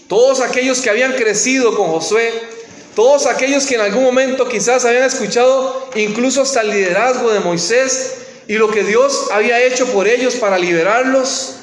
todos 0.07 0.41
aquellos 0.41 0.81
que 0.81 0.89
habían 0.89 1.13
crecido 1.13 1.75
con 1.75 1.87
Josué, 1.87 2.31
todos 2.95 3.27
aquellos 3.27 3.65
que 3.65 3.75
en 3.75 3.81
algún 3.81 4.03
momento 4.03 4.47
quizás 4.47 4.85
habían 4.85 5.03
escuchado 5.03 5.89
incluso 5.95 6.41
hasta 6.41 6.61
el 6.61 6.71
liderazgo 6.71 7.31
de 7.31 7.39
Moisés 7.41 8.15
y 8.47 8.53
lo 8.53 8.71
que 8.71 8.83
Dios 8.83 9.27
había 9.31 9.61
hecho 9.61 9.85
por 9.87 10.07
ellos 10.07 10.35
para 10.35 10.57
liberarlos 10.57 11.55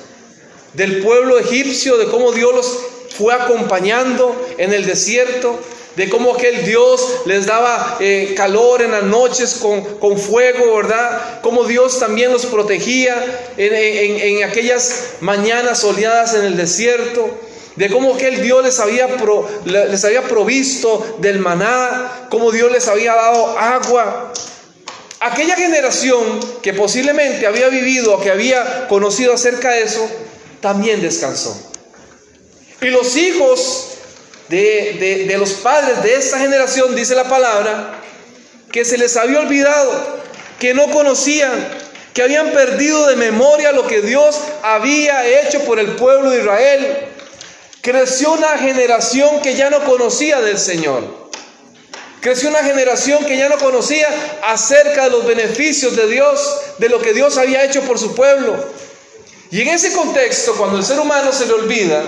del 0.75 1.03
pueblo 1.03 1.39
egipcio, 1.39 1.97
de 1.97 2.07
cómo 2.07 2.33
Dios 2.33 2.55
los 2.55 2.79
fue 3.17 3.33
acompañando 3.33 4.35
en 4.59 4.73
el 4.75 4.85
desierto, 4.85 5.59
de 5.97 6.09
cómo 6.11 6.35
aquel 6.35 6.65
Dios 6.65 7.01
les 7.25 7.47
daba 7.47 7.99
eh, 8.01 8.35
calor 8.37 8.83
en 8.83 8.91
las 8.91 9.05
noches 9.05 9.61
con, 9.61 10.19
fuego, 10.19 10.77
¿verdad? 10.77 11.41
Cómo 11.41 11.65
Dios 11.65 12.01
también 12.01 12.33
los 12.33 12.47
protegía 12.47 13.15
en, 13.57 14.43
aquellas 14.43 15.15
mañanas 15.21 15.81
soleadas 15.81 16.35
en 16.35 16.45
el 16.45 16.57
desierto, 16.57 17.31
de 17.77 17.91
cómo 17.91 18.15
aquel 18.15 18.41
Dios 18.43 18.65
les 18.65 18.79
había, 18.79 19.09
les 19.65 20.05
había 20.05 20.23
provisto 20.23 21.17
del 21.21 21.39
maná, 21.39 22.27
cómo 22.31 22.53
Dios 22.53 22.71
les 22.71 22.87
había 22.89 23.15
dado 23.15 23.59
agua. 23.59 24.33
Aquella 25.21 25.57
generación 25.57 26.41
que 26.63 26.73
posiblemente 26.73 27.47
había 27.47 27.69
vivido 27.69 28.15
o 28.15 28.21
que 28.21 28.31
había 28.31 28.87
conocido 28.89 29.35
acerca 29.35 29.71
de 29.71 29.83
eso, 29.83 30.09
también 30.61 31.03
descansó. 31.03 31.59
Y 32.81 32.87
los 32.87 33.17
hijos 33.17 33.89
de, 34.49 35.27
de, 35.27 35.39
los 35.39 35.53
padres 35.55 36.03
de 36.03 36.15
esta 36.15 36.39
generación, 36.39 36.95
dice 36.95 37.15
la 37.15 37.25
palabra, 37.25 38.01
que 38.71 38.85
se 38.85 38.99
les 38.99 39.17
había 39.17 39.41
olvidado, 39.41 40.21
que 40.59 40.75
no 40.75 40.91
conocían, 40.91 41.53
que 42.13 42.23
habían 42.23 42.51
perdido 42.51 43.07
de 43.07 43.17
memoria 43.17 43.73
lo 43.73 43.87
que 43.87 44.03
Dios 44.03 44.39
había 44.63 45.27
hecho 45.27 45.61
por 45.61 45.79
el 45.79 45.97
pueblo 45.97 46.31
de 46.31 46.41
Israel. 46.41 47.09
Creció 47.85 48.33
una 48.33 48.57
generación 48.57 49.43
que 49.43 49.57
ya 49.57 49.69
no 49.69 49.85
conocía 49.85 50.41
del 50.41 50.57
Señor. 50.57 51.05
Creció 52.23 52.49
una 52.49 52.61
generación 52.61 53.27
que 53.27 53.37
ya 53.37 53.51
no 53.51 53.59
conocía 53.59 54.09
acerca 54.43 55.05
de 55.05 55.11
los 55.11 55.27
beneficios 55.27 55.95
de 55.95 56.07
Dios, 56.07 56.61
de 56.79 56.89
lo 56.89 56.99
que 57.03 57.13
Dios 57.13 57.37
había 57.37 57.63
hecho 57.63 57.83
por 57.83 57.99
su 57.99 58.15
pueblo. 58.15 58.57
Y 59.51 59.61
en 59.61 59.69
ese 59.69 59.93
contexto, 59.93 60.55
cuando 60.55 60.79
el 60.79 60.85
ser 60.87 60.99
humano 60.99 61.31
se 61.31 61.45
le 61.45 61.53
olvida 61.53 62.03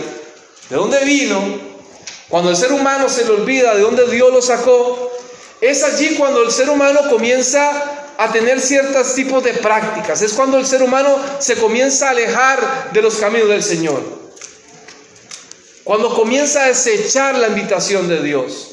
de 0.71 0.76
dónde 0.76 1.04
vino, 1.04 1.42
cuando 2.30 2.49
el 2.49 2.56
ser 2.56 2.73
humano 2.73 3.11
se 3.11 3.26
le 3.26 3.33
olvida 3.33 3.75
de 3.75 3.83
dónde 3.83 4.06
Dios 4.06 4.33
lo 4.33 4.40
sacó, 4.40 5.12
es 5.61 5.85
allí 5.85 6.14
cuando 6.14 6.42
el 6.42 6.52
ser 6.52 6.71
humano 6.71 7.00
comienza 7.11 8.14
a 8.16 8.33
tener 8.33 8.62
ciertos 8.62 9.14
tipos 9.14 9.45
de 9.45 9.52
prácticas. 9.52 10.23
Es 10.23 10.33
cuando 10.33 10.56
el 10.56 10.64
ser 10.64 10.83
humano 10.83 11.18
se 11.38 11.56
comienza 11.56 12.06
a 12.06 12.11
alejar 12.12 12.92
de 12.95 13.02
los 13.02 13.16
caminos 13.16 13.50
del 13.50 13.62
Señor. 13.62 14.25
Cuando 15.87 16.12
comienza 16.12 16.64
a 16.64 16.66
desechar 16.66 17.37
la 17.38 17.47
invitación 17.47 18.09
de 18.09 18.21
Dios. 18.21 18.73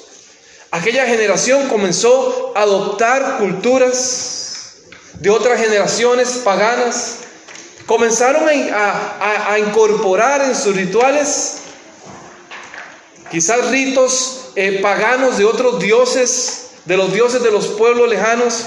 Aquella 0.71 1.05
generación 1.05 1.69
comenzó 1.69 2.53
a 2.55 2.63
adoptar 2.63 3.37
culturas 3.37 4.77
de 5.19 5.29
otras 5.29 5.61
generaciones 5.61 6.41
paganas. 6.43 7.17
Comenzaron 7.85 8.49
a, 8.49 9.59
incorporar 9.59 10.41
en 10.41 10.55
sus 10.55 10.75
rituales 10.75 11.57
quizás 13.29 13.69
ritos 13.69 14.49
eh, 14.55 14.79
paganos 14.81 15.37
de 15.37 15.45
otros 15.45 15.79
dioses, 15.79 16.69
de 16.85 16.97
los 16.97 17.13
dioses 17.13 17.43
de 17.43 17.51
los 17.51 17.67
pueblos 17.67 18.09
lejanos. 18.09 18.65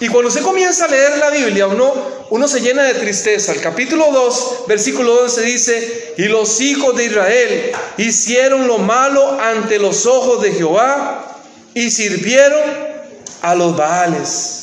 Y 0.00 0.08
cuando 0.08 0.30
se 0.30 0.42
comienza 0.42 0.86
a 0.86 0.88
leer 0.88 1.18
la 1.18 1.30
Biblia, 1.30 1.68
uno, 1.68 2.48
se 2.48 2.60
llena 2.60 2.82
de 2.82 2.94
tristeza. 2.94 3.52
El 3.52 3.60
capítulo 3.60 4.10
2, 4.10 4.64
versículo 4.66 5.22
11 5.22 5.42
dice, 5.42 6.14
y 6.18 6.24
los 6.24 6.60
hijos 6.60 6.96
de 6.96 7.04
Israel 7.04 7.72
hicieron 7.96 8.66
lo 8.66 8.78
malo 8.78 9.40
ante 9.40 9.78
los 9.78 10.06
ojos 10.06 10.42
de 10.42 10.52
Jehová 10.52 11.42
y 11.74 11.90
sirvieron 11.90 12.62
a 13.42 13.54
los 13.54 13.76
Baales. 13.76 14.60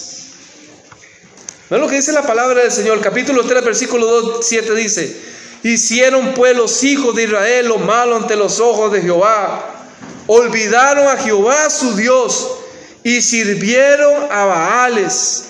¿No 1.69 1.77
lo 1.77 1.87
que 1.87 1.95
dice 1.95 2.11
la 2.11 2.23
palabra 2.23 2.63
del 2.63 2.71
Señor? 2.71 2.99
Capítulo 2.99 3.45
3, 3.45 3.63
versículo 3.63 4.05
2, 4.05 4.45
7 4.45 4.75
dice, 4.75 5.15
hicieron 5.63 6.33
pues 6.33 6.57
los 6.57 6.83
hijos 6.83 7.15
de 7.15 7.23
Israel 7.23 7.69
lo 7.69 7.77
malo 7.77 8.17
ante 8.17 8.35
los 8.35 8.59
ojos 8.59 8.91
de 8.91 9.01
Jehová. 9.01 9.87
Olvidaron 10.27 11.07
a 11.07 11.15
Jehová 11.15 11.69
su 11.69 11.95
Dios 11.95 12.57
y 13.03 13.21
sirvieron 13.21 14.31
a 14.31 14.45
Baales 14.45 15.43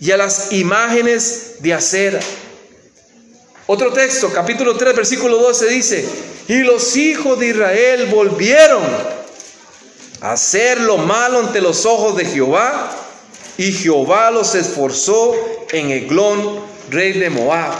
y 0.00 0.10
a 0.10 0.16
las 0.16 0.52
imágenes 0.52 1.56
de 1.60 1.74
acera. 1.74 2.20
Otro 3.66 3.92
texto, 3.92 4.32
capítulo 4.32 4.76
3, 4.76 4.94
versículo 4.94 5.38
12 5.38 5.68
dice, 5.68 6.04
y 6.48 6.58
los 6.58 6.96
hijos 6.96 7.38
de 7.38 7.48
Israel 7.48 8.06
volvieron 8.06 8.82
a 10.20 10.32
hacer 10.32 10.80
lo 10.80 10.98
malo 10.98 11.40
ante 11.40 11.60
los 11.60 11.86
ojos 11.86 12.16
de 12.16 12.24
Jehová, 12.24 12.90
y 13.56 13.72
Jehová 13.72 14.30
los 14.30 14.54
esforzó 14.54 15.34
en 15.70 15.90
Eglón, 15.90 16.60
rey 16.90 17.12
de 17.12 17.30
Moab. 17.30 17.72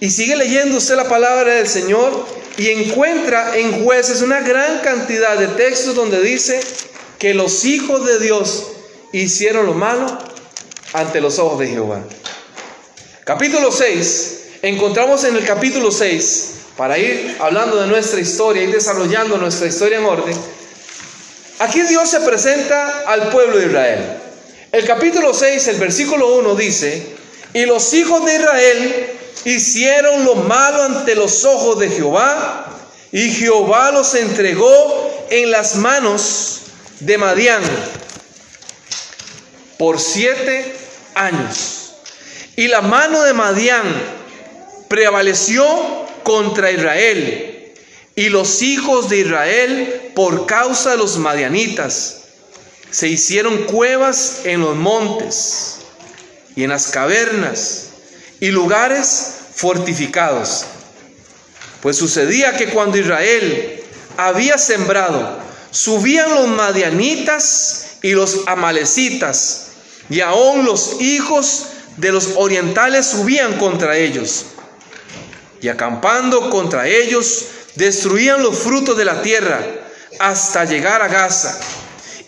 Y 0.00 0.10
sigue 0.10 0.36
leyendo 0.36 0.78
usted 0.78 0.96
la 0.96 1.08
palabra 1.08 1.54
del 1.54 1.68
Señor 1.68 2.26
y 2.56 2.68
encuentra 2.68 3.56
en 3.56 3.84
jueces 3.84 4.22
una 4.22 4.40
gran 4.40 4.78
cantidad 4.80 5.36
de 5.36 5.48
textos 5.48 5.94
donde 5.94 6.22
dice 6.22 6.60
que 7.20 7.34
los 7.34 7.66
hijos 7.66 8.06
de 8.06 8.18
Dios 8.18 8.68
hicieron 9.12 9.66
lo 9.66 9.74
malo 9.74 10.06
ante 10.94 11.20
los 11.20 11.38
ojos 11.38 11.58
de 11.58 11.68
Jehová. 11.68 12.02
Capítulo 13.24 13.70
6, 13.70 14.44
encontramos 14.62 15.22
en 15.24 15.36
el 15.36 15.44
capítulo 15.44 15.92
6, 15.92 16.52
para 16.78 16.98
ir 16.98 17.36
hablando 17.38 17.76
de 17.76 17.88
nuestra 17.88 18.20
historia, 18.20 18.62
ir 18.62 18.72
desarrollando 18.72 19.36
nuestra 19.36 19.66
historia 19.68 19.98
en 19.98 20.06
orden, 20.06 20.34
aquí 21.58 21.82
Dios 21.82 22.08
se 22.08 22.20
presenta 22.20 23.02
al 23.06 23.28
pueblo 23.28 23.58
de 23.58 23.66
Israel. 23.66 24.00
El 24.72 24.86
capítulo 24.86 25.34
6, 25.34 25.68
el 25.68 25.76
versículo 25.76 26.38
1 26.38 26.54
dice, 26.54 27.06
y 27.52 27.66
los 27.66 27.92
hijos 27.92 28.24
de 28.24 28.36
Israel 28.36 29.06
hicieron 29.44 30.24
lo 30.24 30.36
malo 30.36 30.84
ante 30.84 31.14
los 31.14 31.44
ojos 31.44 31.78
de 31.80 31.90
Jehová, 31.90 32.66
y 33.12 33.30
Jehová 33.30 33.90
los 33.90 34.14
entregó 34.14 35.26
en 35.28 35.50
las 35.50 35.76
manos 35.76 36.59
de 37.00 37.18
Madián 37.18 37.62
por 39.78 39.98
siete 39.98 40.74
años. 41.14 41.94
Y 42.56 42.68
la 42.68 42.82
mano 42.82 43.22
de 43.22 43.32
Madián 43.32 43.86
prevaleció 44.88 45.64
contra 46.22 46.70
Israel. 46.70 47.74
Y 48.14 48.28
los 48.28 48.60
hijos 48.60 49.08
de 49.08 49.18
Israel, 49.18 50.12
por 50.14 50.46
causa 50.46 50.90
de 50.90 50.98
los 50.98 51.16
madianitas, 51.16 52.18
se 52.90 53.08
hicieron 53.08 53.64
cuevas 53.64 54.40
en 54.44 54.60
los 54.60 54.76
montes 54.76 55.76
y 56.56 56.64
en 56.64 56.70
las 56.70 56.88
cavernas 56.88 57.86
y 58.40 58.48
lugares 58.48 59.34
fortificados. 59.54 60.66
Pues 61.80 61.96
sucedía 61.96 62.56
que 62.56 62.68
cuando 62.68 62.98
Israel 62.98 63.82
había 64.18 64.58
sembrado 64.58 65.49
subían 65.70 66.34
los 66.34 66.48
madianitas 66.48 67.98
y 68.02 68.12
los 68.12 68.46
amalecitas, 68.46 69.68
y 70.08 70.20
aún 70.20 70.64
los 70.64 71.00
hijos 71.00 71.66
de 71.96 72.12
los 72.12 72.30
orientales 72.36 73.06
subían 73.06 73.58
contra 73.58 73.96
ellos. 73.96 74.46
Y 75.60 75.68
acampando 75.68 76.50
contra 76.50 76.88
ellos, 76.88 77.46
destruían 77.76 78.42
los 78.42 78.58
frutos 78.58 78.96
de 78.96 79.04
la 79.04 79.22
tierra 79.22 79.60
hasta 80.18 80.64
llegar 80.64 81.02
a 81.02 81.08
Gaza. 81.08 81.60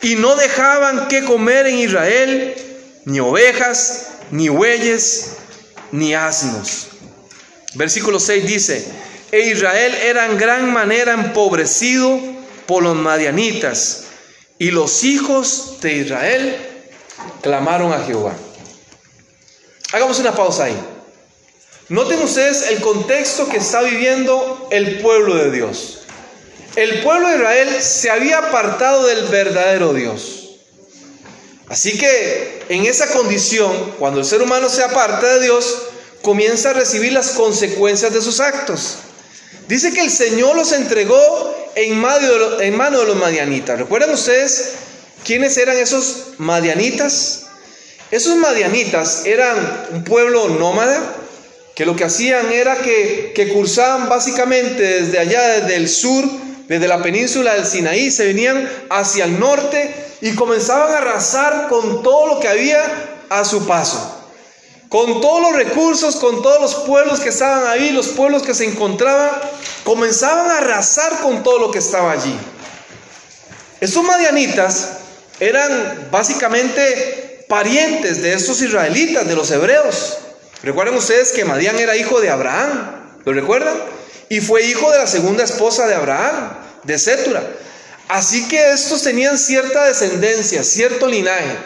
Y 0.02 0.16
no 0.16 0.37
dejaban 0.37 1.08
que 1.08 1.25
comer 1.25 1.66
en 1.66 1.78
Israel 1.78 2.54
ni 3.04 3.20
ovejas, 3.20 4.08
ni 4.30 4.49
bueyes, 4.49 5.32
ni 5.90 6.14
asnos. 6.14 6.88
Versículo 7.75 8.20
6 8.20 8.46
dice, 8.46 8.87
e 9.30 9.40
Israel 9.50 9.94
era 9.94 10.26
en 10.26 10.37
gran 10.37 10.72
manera 10.72 11.14
empobrecido 11.14 12.20
por 12.72 12.82
los 12.82 12.96
madianitas, 12.96 14.04
y 14.58 14.70
los 14.70 15.04
hijos 15.04 15.76
de 15.82 15.92
Israel 15.92 16.56
clamaron 17.42 17.92
a 17.92 18.02
Jehová. 18.06 18.34
Hagamos 19.92 20.18
una 20.20 20.34
pausa 20.34 20.64
ahí. 20.64 20.76
Noten 21.90 22.22
ustedes 22.22 22.70
el 22.70 22.80
contexto 22.80 23.46
que 23.50 23.58
está 23.58 23.82
viviendo 23.82 24.68
el 24.70 25.00
pueblo 25.00 25.34
de 25.34 25.50
Dios. 25.50 25.98
El 26.74 27.02
pueblo 27.02 27.28
de 27.28 27.36
Israel 27.36 27.82
se 27.82 28.08
había 28.08 28.38
apartado 28.38 29.06
del 29.06 29.26
verdadero 29.26 29.92
Dios. 29.92 30.56
Así 31.68 31.98
que 31.98 32.64
en 32.70 32.86
esa 32.86 33.08
condición, 33.08 33.96
cuando 33.98 34.20
el 34.20 34.24
ser 34.24 34.40
humano 34.40 34.70
se 34.70 34.82
aparta 34.82 35.34
de 35.34 35.42
Dios, 35.42 35.76
comienza 36.22 36.70
a 36.70 36.72
recibir 36.72 37.12
las 37.12 37.32
consecuencias 37.32 38.14
de 38.14 38.22
sus 38.22 38.40
actos. 38.40 38.96
Dice 39.68 39.92
que 39.92 40.00
el 40.00 40.10
Señor 40.10 40.56
los 40.56 40.72
entregó 40.72 41.62
en 41.74 41.98
mano 41.98 42.28
de, 42.28 42.70
de 42.70 43.06
los 43.06 43.16
madianitas. 43.16 43.78
¿Recuerdan 43.78 44.10
ustedes 44.10 44.72
quiénes 45.24 45.56
eran 45.56 45.76
esos 45.76 46.34
madianitas? 46.38 47.46
Esos 48.10 48.36
madianitas 48.36 49.24
eran 49.24 49.56
un 49.92 50.04
pueblo 50.04 50.48
nómada 50.48 51.00
que 51.74 51.86
lo 51.86 51.96
que 51.96 52.04
hacían 52.04 52.52
era 52.52 52.76
que, 52.76 53.32
que 53.34 53.48
cursaban 53.48 54.08
básicamente 54.08 55.02
desde 55.02 55.18
allá, 55.18 55.60
desde 55.60 55.76
el 55.76 55.88
sur, 55.88 56.24
desde 56.68 56.88
la 56.88 57.02
península 57.02 57.54
del 57.54 57.66
Sinaí, 57.66 58.10
se 58.10 58.26
venían 58.26 58.68
hacia 58.90 59.24
el 59.24 59.40
norte 59.40 59.94
y 60.20 60.34
comenzaban 60.34 60.92
a 60.92 60.98
arrasar 60.98 61.68
con 61.68 62.02
todo 62.02 62.26
lo 62.26 62.40
que 62.40 62.48
había 62.48 62.82
a 63.30 63.44
su 63.44 63.66
paso 63.66 64.21
con 64.92 65.22
todos 65.22 65.40
los 65.40 65.56
recursos, 65.56 66.16
con 66.16 66.42
todos 66.42 66.61
los 66.61 66.75
pueblos 66.84 67.20
que 67.20 67.30
estaban 67.30 67.66
ahí, 67.66 67.92
los 67.92 68.08
pueblos 68.08 68.42
que 68.42 68.52
se 68.52 68.66
encontraban, 68.66 69.30
comenzaban 69.84 70.50
a 70.50 70.58
arrasar 70.58 71.20
con 71.22 71.42
todo 71.42 71.58
lo 71.58 71.70
que 71.70 71.78
estaba 71.78 72.12
allí. 72.12 72.37
Estos 73.80 74.04
madianitas 74.04 74.99
eran 75.40 76.08
básicamente 76.11 77.46
parientes 77.49 78.20
de 78.20 78.34
estos 78.34 78.61
israelitas, 78.61 79.26
de 79.26 79.34
los 79.34 79.50
hebreos. 79.50 80.18
Recuerden 80.62 80.94
ustedes 80.94 81.32
que 81.32 81.46
Madián 81.46 81.78
era 81.78 81.96
hijo 81.96 82.20
de 82.20 82.28
Abraham, 82.28 83.14
¿lo 83.25 83.32
recuerdan? 83.32 83.78
Y 84.28 84.42
fue 84.42 84.66
hijo 84.66 84.90
de 84.90 84.99
la 84.99 85.06
segunda 85.06 85.42
esposa 85.42 85.87
de 85.87 85.94
Abraham, 85.94 86.52
de 86.82 86.99
Sétura. 86.99 87.42
Así 88.08 88.46
que 88.46 88.72
estos 88.72 89.02
tenían 89.02 89.38
cierta 89.38 89.87
descendencia, 89.87 90.62
cierto 90.62 91.06
linaje. 91.06 91.56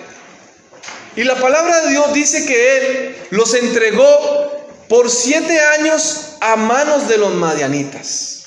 Y 1.16 1.25
la 1.25 1.37
palabra 1.37 1.80
de 1.80 1.90
Dios 1.90 2.12
dice 2.12 2.44
que 2.44 2.76
Él 2.76 3.16
los 3.30 3.54
entregó 3.54 4.66
por 4.88 5.11
siete 5.11 5.58
años 5.78 6.37
a 6.40 6.56
manos 6.56 7.08
de 7.08 7.16
los 7.16 7.35
madianitas. 7.35 8.44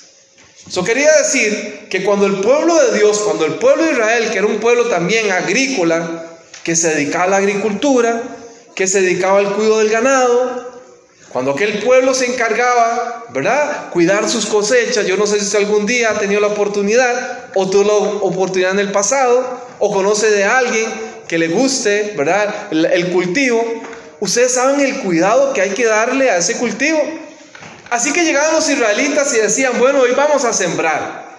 Eso 0.68 0.84
quería 0.84 1.12
decir 1.18 1.88
que 1.90 2.04
cuando 2.04 2.28
el 2.28 2.42
pueblo 2.42 2.76
de 2.76 3.00
Dios, 3.00 3.20
cuando 3.20 3.46
el 3.46 3.56
pueblo 3.56 3.86
de 3.86 3.94
Israel, 3.94 4.30
que 4.30 4.38
era 4.38 4.46
un 4.46 4.60
pueblo 4.60 4.86
también 4.86 5.32
agrícola, 5.32 6.26
que 6.64 6.76
se 6.76 6.90
dedicaba 6.90 7.24
a 7.24 7.28
la 7.30 7.38
agricultura, 7.38 8.22
que 8.76 8.86
se 8.86 9.02
dedicaba 9.02 9.40
al 9.40 9.56
cuidado 9.56 9.80
del 9.80 9.90
ganado, 9.90 10.70
cuando 11.30 11.52
aquel 11.52 11.80
pueblo 11.80 12.14
se 12.14 12.28
encargaba, 12.28 13.26
¿verdad? 13.30 13.90
Cuidar 13.90 14.30
sus 14.30 14.46
cosechas. 14.46 15.08
Yo 15.08 15.18
no 15.18 15.26
sé 15.26 15.40
si 15.40 15.58
algún 15.58 15.88
día 15.88 16.12
ha 16.12 16.20
tenido 16.20 16.40
la 16.40 16.48
oportunidad 16.48 17.50
o 17.56 17.68
tuvo 17.68 17.84
la 17.84 17.94
oportunidad 17.94 18.72
en 18.72 18.80
el 18.80 18.92
pasado 18.92 19.60
o 19.80 19.94
conoce 19.94 20.30
de 20.32 20.44
alguien 20.44 21.09
que 21.30 21.38
le 21.38 21.48
guste, 21.48 22.16
¿verdad? 22.18 22.54
El, 22.72 23.12
cultivo. 23.12 23.64
Ustedes 24.20 24.56
saben 24.56 24.80
el 24.80 24.96
cuidado 25.02 25.54
que 25.54 25.62
hay 25.62 25.70
que 25.70 25.86
darle 25.86 26.32
a 26.32 26.38
ese 26.38 26.58
cultivo. 26.58 27.00
Así 27.92 28.12
que 28.12 28.26
llegaban 28.26 28.52
los 28.52 28.68
israelitas 28.68 29.32
y 29.36 29.38
decían, 29.38 29.78
bueno, 29.78 30.00
hoy 30.00 30.12
vamos 30.18 30.44
a 30.44 30.52
sembrar. 30.52 31.30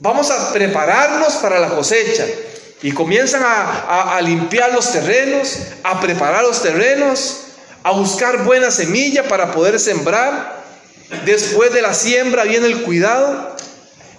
Vamos 0.00 0.32
a 0.32 0.52
prepararnos 0.52 1.34
para 1.34 1.60
la 1.60 1.68
cosecha. 1.68 2.24
Y 2.82 2.90
comienzan 2.90 3.42
a, 3.44 4.20
limpiar 4.20 4.72
los 4.72 4.90
terrenos, 4.92 5.58
a 5.84 6.00
preparar 6.00 6.42
los 6.42 6.60
terrenos, 6.60 7.42
a 7.84 7.92
buscar 7.92 8.44
buena 8.44 8.72
semilla 8.72 9.28
para 9.28 9.52
poder 9.52 9.78
sembrar. 9.78 10.60
Después 11.24 11.72
de 11.72 11.82
la 11.82 11.94
siembra 11.94 12.42
viene 12.42 12.66
el 12.66 12.82
cuidado. 12.82 13.56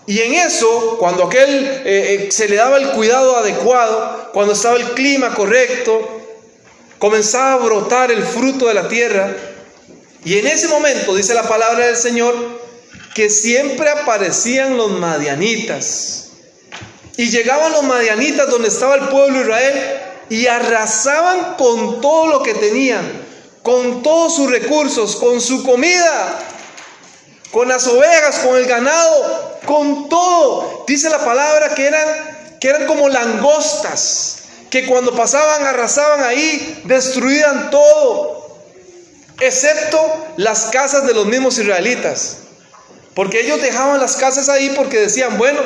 Y 0.07 0.21
en 0.21 0.35
eso, 0.35 0.95
cuando 0.97 1.25
aquel 1.25 1.65
eh, 1.83 2.27
eh, 2.27 2.31
se 2.31 2.47
le 2.47 2.55
daba 2.55 2.77
el 2.77 2.91
cuidado 2.91 3.35
adecuado, 3.35 4.29
cuando 4.33 4.53
estaba 4.53 4.77
el 4.77 4.91
clima 4.91 5.35
correcto, 5.35 6.21
comenzaba 6.97 7.53
a 7.53 7.57
brotar 7.57 8.09
el 8.09 8.23
fruto 8.23 8.67
de 8.67 8.73
la 8.73 8.87
tierra. 8.87 9.35
Y 10.23 10.39
en 10.39 10.47
ese 10.47 10.69
momento, 10.69 11.13
dice 11.13 11.33
la 11.33 11.43
palabra 11.43 11.87
del 11.87 11.97
Señor, 11.97 12.33
que 13.13 13.29
siempre 13.29 13.89
aparecían 13.89 14.77
los 14.77 14.91
madianitas 14.91 16.27
y 17.17 17.29
llegaban 17.29 17.71
los 17.73 17.83
madianitas 17.83 18.49
donde 18.49 18.69
estaba 18.69 18.95
el 18.95 19.09
pueblo 19.09 19.39
de 19.39 19.41
Israel 19.43 20.01
y 20.29 20.47
arrasaban 20.47 21.55
con 21.57 21.99
todo 21.99 22.27
lo 22.27 22.43
que 22.43 22.53
tenían, 22.53 23.03
con 23.61 24.03
todos 24.03 24.35
sus 24.35 24.49
recursos, 24.49 25.15
con 25.17 25.41
su 25.41 25.63
comida, 25.65 26.39
con 27.51 27.67
las 27.67 27.87
ovejas, 27.87 28.39
con 28.39 28.55
el 28.55 28.65
ganado, 28.67 29.46
con 29.67 30.09
todo. 30.09 30.85
Dice 30.87 31.11
la 31.11 31.23
palabra 31.23 31.75
que 31.75 31.85
eran, 31.85 32.57
que 32.59 32.69
eran 32.69 32.87
como 32.87 33.09
langostas, 33.09 34.39
que 34.71 34.87
cuando 34.87 35.15
pasaban 35.15 35.67
arrasaban 35.67 36.23
ahí, 36.23 36.81
destruían 36.85 37.69
todo, 37.69 38.57
excepto 39.39 39.99
las 40.37 40.67
casas 40.67 41.05
de 41.05 41.13
los 41.13 41.27
mismos 41.27 41.59
israelitas. 41.59 42.37
Porque 43.13 43.41
ellos 43.41 43.61
dejaban 43.61 43.99
las 43.99 44.15
casas 44.15 44.47
ahí 44.47 44.73
porque 44.75 44.99
decían, 44.99 45.37
bueno, 45.37 45.59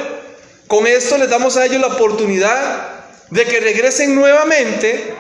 con 0.68 0.88
esto 0.88 1.18
les 1.18 1.30
damos 1.30 1.58
a 1.58 1.66
ellos 1.66 1.82
la 1.82 1.88
oportunidad 1.88 3.06
de 3.30 3.46
que 3.46 3.60
regresen 3.60 4.16
nuevamente, 4.16 5.14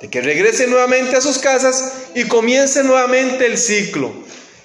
de 0.00 0.10
que 0.10 0.20
regresen 0.20 0.70
nuevamente 0.70 1.16
a 1.16 1.20
sus 1.20 1.38
casas 1.38 1.92
y 2.14 2.24
comiencen 2.24 2.86
nuevamente 2.86 3.46
el 3.46 3.56
ciclo. 3.56 4.12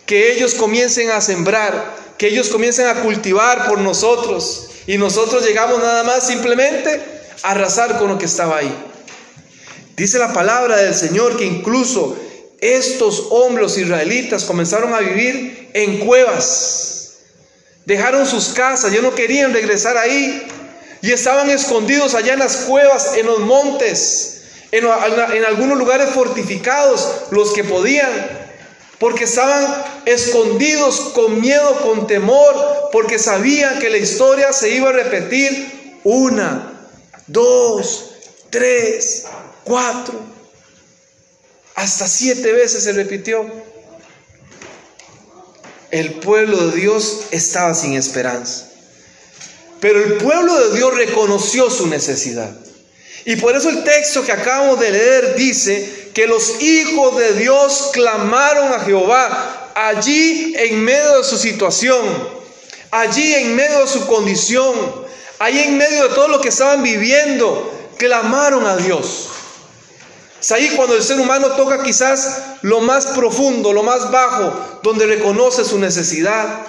Que 0.06 0.34
ellos 0.34 0.56
comiencen 0.56 1.12
a 1.12 1.22
sembrar, 1.22 2.03
que 2.18 2.28
ellos 2.28 2.50
comiencen 2.50 2.88
a 2.88 3.02
cultivar 3.02 3.68
por 3.68 3.80
nosotros 3.80 4.70
y 4.88 4.98
nosotros 4.98 5.46
llegamos 5.46 5.80
nada 5.80 6.04
más 6.04 6.28
simplemente 6.28 7.02
a 7.44 7.52
arrasar 7.52 7.98
con 7.98 8.10
lo 8.10 8.18
que 8.18 8.26
estaba 8.26 8.58
ahí. 8.58 8.74
Dice 9.96 10.20
la 10.20 10.34
palabra 10.34 10.78
del 10.78 10.96
Señor 10.96 11.38
que 11.38 11.46
incluso 11.46 12.18
estos 12.60 13.28
hombres 13.30 13.78
israelitas 13.78 14.46
comenzaron 14.46 14.94
a 14.94 15.00
vivir 15.00 15.70
en 15.74 16.00
cuevas 16.00 16.94
Dejaron 17.86 18.26
sus 18.26 18.50
casas, 18.50 18.92
ya 18.94 19.02
no 19.02 19.14
querían 19.14 19.54
regresar 19.54 19.98
ahí. 19.98 20.48
Y 21.02 21.12
estaban 21.12 21.50
escondidos 21.50 22.16
allá 22.16 22.34
en 22.34 22.40
las 22.40 22.58
cuevas, 22.58 23.18
en 23.18 23.26
los 23.26 23.40
montes, 23.40 24.44
en 24.72 25.46
algunos 25.46 25.78
lugares 25.78 26.10
fortificados, 26.12 27.10
los 27.32 27.52
que 27.52 27.64
podían. 27.64 28.43
Porque 29.04 29.26
estaban 29.26 29.84
escondidos 30.06 31.12
con 31.14 31.42
miedo, 31.42 31.82
con 31.82 32.08
temor, 32.08 32.90
porque 32.94 33.20
sabían 33.20 33.80
que 33.80 33.90
la 33.90 33.98
historia 33.98 34.54
se 34.54 34.70
iba 34.70 34.92
a 34.92 34.94
repetir 34.94 36.00
una, 36.06 36.88
dos, 37.28 38.12
tres, 38.50 39.26
cuatro, 39.66 40.18
hasta 41.76 42.08
siete 42.08 42.54
veces 42.54 42.86
se 42.86 42.94
repitió 42.94 43.46
el 45.92 46.14
pueblo 46.14 46.70
de 46.70 46.78
Dios 46.80 47.24
estaba 47.32 47.74
sin 47.74 47.96
esperanza. 47.96 48.70
Pero 49.82 50.02
el 50.02 50.14
pueblo 50.14 50.70
de 50.70 50.78
Dios 50.78 50.96
reconoció 50.96 51.70
su 51.70 51.88
necesidad. 51.88 52.56
Y 53.26 53.36
por 53.36 53.54
eso 53.54 53.68
el 53.68 53.84
texto 53.84 54.24
que 54.24 54.32
acabamos 54.32 54.80
de 54.80 54.92
leer 54.92 55.36
dice 55.36 56.03
que 56.14 56.28
los 56.28 56.62
hijos 56.62 57.18
de 57.18 57.34
Dios 57.34 57.90
clamaron 57.94 58.74
a 58.74 58.80
Jehová 58.80 59.72
allí 59.76 60.54
en 60.58 60.84
medio 60.84 61.18
de 61.18 61.24
su 61.24 61.38
situación, 61.38 62.06
allí 62.92 63.34
en 63.34 63.56
medio 63.56 63.80
de 63.80 63.88
su 63.88 64.06
condición, 64.06 64.74
allí 65.40 65.60
en 65.60 65.78
medio 65.78 66.10
de 66.10 66.16
todo 66.16 66.28
lo 66.28 66.42
que 66.42 66.50
estaban 66.50 66.84
viviendo, 66.84 67.72
clamaron 67.98 68.66
a 68.66 68.78
Dios. 68.78 69.30
Es 70.40 70.52
ahí 70.52 70.74
cuando 70.76 70.96
el 70.96 71.04
ser 71.04 71.20
humano 71.20 71.52
toca 71.52 71.82
quizás 71.82 72.58
lo 72.62 72.82
más 72.82 73.08
profundo, 73.08 73.72
lo 73.72 73.82
más 73.82 74.12
bajo, 74.12 74.54
donde 74.84 75.06
reconoce 75.06 75.64
su 75.64 75.80
necesidad. 75.80 76.66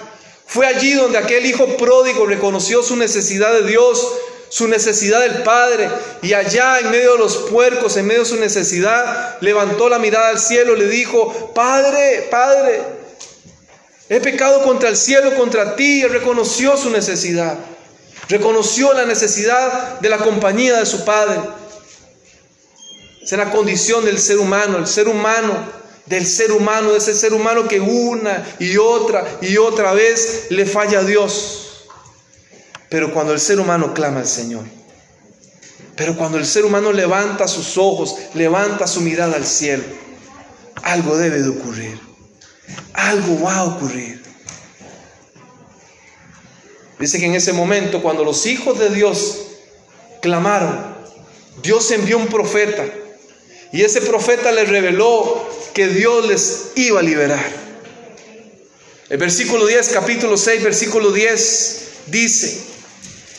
Fue 0.47 0.65
allí 0.65 0.93
donde 0.93 1.17
aquel 1.17 1.45
hijo 1.45 1.75
pródigo 1.75 2.25
reconoció 2.25 2.81
su 2.83 2.95
necesidad 2.95 3.51
de 3.51 3.67
Dios, 3.67 4.07
su 4.49 4.67
necesidad 4.67 5.21
del 5.21 5.43
Padre, 5.43 5.89
y 6.21 6.33
allá 6.33 6.79
en 6.79 6.91
medio 6.91 7.13
de 7.13 7.19
los 7.19 7.37
puercos, 7.37 7.97
en 7.97 8.07
medio 8.07 8.21
de 8.21 8.29
su 8.29 8.37
necesidad, 8.37 9.37
levantó 9.41 9.89
la 9.89 9.99
mirada 9.99 10.29
al 10.29 10.39
cielo 10.39 10.75
y 10.75 10.79
le 10.79 10.87
dijo, 10.87 11.51
Padre, 11.53 12.27
Padre, 12.29 12.81
he 14.09 14.19
pecado 14.19 14.63
contra 14.63 14.89
el 14.89 14.97
cielo, 14.97 15.35
contra 15.35 15.75
ti, 15.75 16.01
y 16.01 16.05
reconoció 16.05 16.77
su 16.77 16.89
necesidad. 16.89 17.57
Reconoció 18.29 18.93
la 18.93 19.05
necesidad 19.05 19.99
de 19.99 20.09
la 20.09 20.17
compañía 20.17 20.77
de 20.77 20.85
su 20.85 21.05
Padre. 21.05 21.39
Es 23.21 23.31
la 23.31 23.51
condición 23.51 24.05
del 24.05 24.19
ser 24.19 24.37
humano, 24.37 24.77
el 24.77 24.87
ser 24.87 25.07
humano, 25.07 25.53
del 26.05 26.25
ser 26.25 26.51
humano, 26.51 26.91
de 26.91 26.99
ese 26.99 27.15
ser 27.15 27.33
humano 27.33 27.67
que 27.67 27.79
una 27.79 28.45
y 28.59 28.77
otra 28.77 29.25
y 29.41 29.57
otra 29.57 29.93
vez 29.93 30.47
le 30.49 30.65
falla 30.65 30.99
a 30.99 31.03
Dios. 31.03 31.64
Pero 32.95 33.11
cuando 33.11 33.33
el 33.33 33.41
ser 33.41 33.59
humano 33.59 33.93
clama 33.93 34.21
al 34.21 34.25
Señor, 34.25 34.63
pero 35.97 36.15
cuando 36.15 36.37
el 36.37 36.45
ser 36.45 36.63
humano 36.63 36.93
levanta 36.93 37.45
sus 37.45 37.77
ojos, 37.77 38.15
levanta 38.33 38.87
su 38.87 39.01
mirada 39.01 39.35
al 39.35 39.45
cielo, 39.45 39.83
algo 40.81 41.17
debe 41.17 41.41
de 41.41 41.49
ocurrir. 41.49 41.99
Algo 42.93 43.41
va 43.41 43.57
a 43.57 43.63
ocurrir. 43.65 44.23
Dice 46.97 47.19
que 47.19 47.25
en 47.25 47.35
ese 47.35 47.51
momento, 47.51 48.01
cuando 48.01 48.23
los 48.23 48.45
hijos 48.45 48.79
de 48.79 48.89
Dios 48.89 49.41
clamaron, 50.21 50.95
Dios 51.61 51.91
envió 51.91 52.17
un 52.17 52.27
profeta 52.27 52.85
y 53.73 53.81
ese 53.81 53.99
profeta 53.99 54.53
les 54.53 54.69
reveló 54.69 55.49
que 55.73 55.89
Dios 55.89 56.25
les 56.29 56.67
iba 56.75 57.01
a 57.01 57.03
liberar. 57.03 57.45
El 59.09 59.17
versículo 59.17 59.67
10, 59.67 59.89
capítulo 59.89 60.37
6, 60.37 60.63
versículo 60.63 61.11
10 61.11 61.81
dice, 62.07 62.74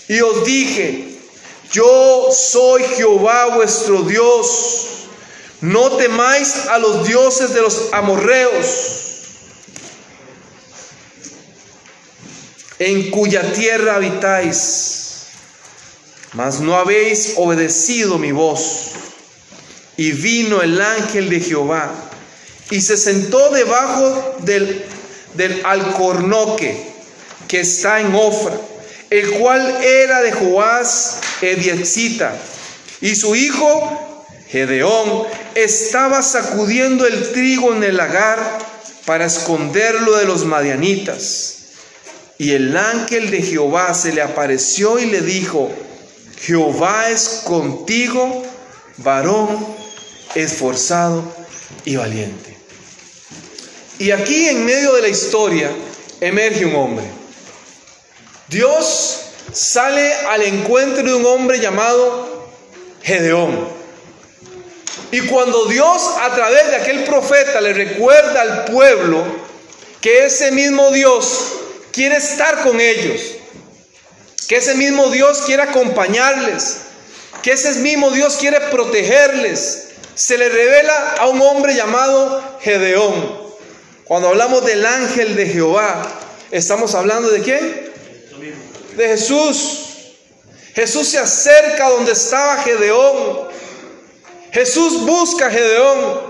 y 0.08 0.20
os 0.20 0.44
dije, 0.44 1.18
yo 1.72 2.28
soy 2.32 2.84
Jehová 2.96 3.56
vuestro 3.56 4.02
Dios, 4.02 4.86
no 5.60 5.96
temáis 5.96 6.54
a 6.68 6.78
los 6.78 7.06
dioses 7.06 7.52
de 7.54 7.60
los 7.60 7.88
amorreos, 7.92 8.96
en 12.78 13.10
cuya 13.10 13.52
tierra 13.52 13.96
habitáis, 13.96 15.26
mas 16.34 16.60
no 16.60 16.76
habéis 16.76 17.32
obedecido 17.36 18.18
mi 18.18 18.32
voz. 18.32 18.90
Y 19.96 20.12
vino 20.12 20.60
el 20.60 20.78
ángel 20.78 21.30
de 21.30 21.40
Jehová 21.40 21.90
y 22.70 22.82
se 22.82 22.98
sentó 22.98 23.50
debajo 23.50 24.36
del, 24.40 24.84
del 25.34 25.64
alcornoque 25.64 26.92
que 27.48 27.60
está 27.60 28.00
en 28.00 28.14
Ofra, 28.14 28.60
el 29.10 29.30
cual 29.32 29.78
era 29.82 30.22
de 30.22 30.32
Joás 30.32 31.18
Ediexita. 31.40 32.36
Y 33.00 33.14
su 33.14 33.36
hijo 33.36 34.16
Gedeón 34.48 35.24
estaba 35.54 36.22
sacudiendo 36.22 37.06
el 37.06 37.32
trigo 37.32 37.74
en 37.74 37.82
el 37.82 37.96
lagar 37.96 38.38
para 39.04 39.26
esconderlo 39.26 40.16
de 40.16 40.24
los 40.24 40.44
madianitas. 40.44 41.56
Y 42.38 42.52
el 42.52 42.76
ángel 42.76 43.30
de 43.30 43.42
Jehová 43.42 43.94
se 43.94 44.12
le 44.12 44.22
apareció 44.22 44.98
y 44.98 45.06
le 45.06 45.22
dijo, 45.22 45.70
Jehová 46.40 47.10
es 47.10 47.42
contigo, 47.44 48.44
varón 48.98 49.66
esforzado 50.34 51.24
y 51.84 51.96
valiente. 51.96 52.56
Y 53.98 54.10
aquí 54.10 54.48
en 54.48 54.64
medio 54.64 54.92
de 54.94 55.02
la 55.02 55.08
historia 55.08 55.70
emerge 56.20 56.66
un 56.66 56.76
hombre. 56.76 57.15
Dios 58.48 59.22
sale 59.52 60.12
al 60.28 60.42
encuentro 60.42 61.02
de 61.02 61.14
un 61.14 61.26
hombre 61.26 61.60
llamado 61.60 62.48
Gedeón. 63.02 63.68
Y 65.10 65.20
cuando 65.22 65.66
Dios 65.66 66.02
a 66.20 66.34
través 66.34 66.68
de 66.68 66.76
aquel 66.76 67.04
profeta 67.04 67.60
le 67.60 67.72
recuerda 67.72 68.40
al 68.40 68.64
pueblo 68.66 69.24
que 70.00 70.26
ese 70.26 70.50
mismo 70.52 70.90
Dios 70.90 71.52
quiere 71.92 72.16
estar 72.16 72.62
con 72.62 72.80
ellos, 72.80 73.20
que 74.48 74.56
ese 74.56 74.74
mismo 74.74 75.10
Dios 75.10 75.42
quiere 75.46 75.62
acompañarles, 75.62 76.78
que 77.42 77.52
ese 77.52 77.72
mismo 77.80 78.10
Dios 78.10 78.36
quiere 78.36 78.60
protegerles, 78.60 79.88
se 80.14 80.38
le 80.38 80.48
revela 80.48 81.14
a 81.18 81.26
un 81.26 81.40
hombre 81.40 81.74
llamado 81.74 82.58
Gedeón. 82.60 83.46
Cuando 84.04 84.28
hablamos 84.28 84.64
del 84.64 84.84
ángel 84.84 85.36
de 85.36 85.46
Jehová, 85.46 86.02
estamos 86.50 86.94
hablando 86.94 87.30
de 87.30 87.42
quién? 87.42 87.85
De 88.96 89.08
Jesús. 89.08 89.82
Jesús 90.74 91.08
se 91.08 91.18
acerca 91.18 91.90
donde 91.90 92.12
estaba 92.12 92.62
Gedeón. 92.62 93.48
Jesús 94.52 95.02
busca 95.06 95.46
a 95.46 95.50
Gedeón 95.50 96.20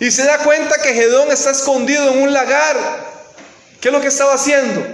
y 0.00 0.10
se 0.10 0.24
da 0.24 0.38
cuenta 0.38 0.80
que 0.82 0.94
Gedeón 0.94 1.30
está 1.30 1.50
escondido 1.50 2.10
en 2.12 2.22
un 2.22 2.32
lagar. 2.32 2.76
¿Qué 3.80 3.88
es 3.88 3.92
lo 3.92 4.00
que 4.00 4.08
estaba 4.08 4.34
haciendo? 4.34 4.86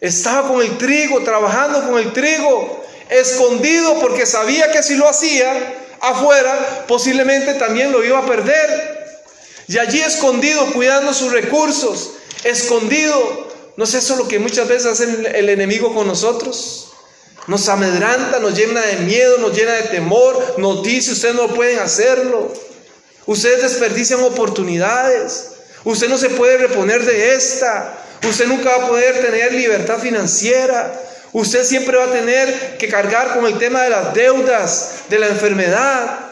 Estaba 0.00 0.48
con 0.48 0.62
el 0.62 0.76
trigo, 0.78 1.22
trabajando 1.22 1.86
con 1.86 1.98
el 1.98 2.12
trigo, 2.12 2.84
escondido 3.10 4.00
porque 4.00 4.26
sabía 4.26 4.72
que 4.72 4.82
si 4.82 4.96
lo 4.96 5.08
hacía 5.08 5.52
afuera, 6.00 6.84
posiblemente 6.86 7.54
también 7.54 7.92
lo 7.92 8.02
iba 8.04 8.18
a 8.18 8.26
perder. 8.26 9.18
Y 9.68 9.78
allí 9.78 10.00
escondido, 10.00 10.72
cuidando 10.72 11.12
sus 11.14 11.32
recursos, 11.32 12.12
escondido. 12.42 13.43
¿No 13.76 13.84
es 13.84 13.94
eso 13.94 14.16
lo 14.16 14.28
que 14.28 14.38
muchas 14.38 14.68
veces 14.68 14.86
hace 14.86 15.04
el 15.38 15.48
enemigo 15.48 15.94
con 15.94 16.06
nosotros? 16.06 16.92
Nos 17.46 17.68
amedranta, 17.68 18.38
nos 18.38 18.56
llena 18.56 18.80
de 18.80 18.96
miedo, 18.98 19.38
nos 19.38 19.54
llena 19.54 19.72
de 19.72 19.82
temor, 19.82 20.54
nos 20.58 20.82
dice, 20.82 21.12
ustedes 21.12 21.34
no 21.34 21.48
pueden 21.48 21.78
hacerlo. 21.78 22.52
Ustedes 23.26 23.62
desperdician 23.62 24.22
oportunidades. 24.22 25.50
Usted 25.84 26.08
no 26.08 26.16
se 26.16 26.30
puede 26.30 26.58
reponer 26.58 27.04
de 27.04 27.34
esta. 27.34 27.98
Usted 28.26 28.46
nunca 28.46 28.76
va 28.76 28.84
a 28.84 28.88
poder 28.88 29.20
tener 29.20 29.52
libertad 29.52 29.98
financiera. 29.98 31.00
Usted 31.32 31.64
siempre 31.64 31.96
va 31.96 32.04
a 32.04 32.12
tener 32.12 32.78
que 32.78 32.88
cargar 32.88 33.34
con 33.34 33.44
el 33.46 33.58
tema 33.58 33.82
de 33.82 33.90
las 33.90 34.14
deudas, 34.14 34.90
de 35.10 35.18
la 35.18 35.26
enfermedad. 35.26 36.23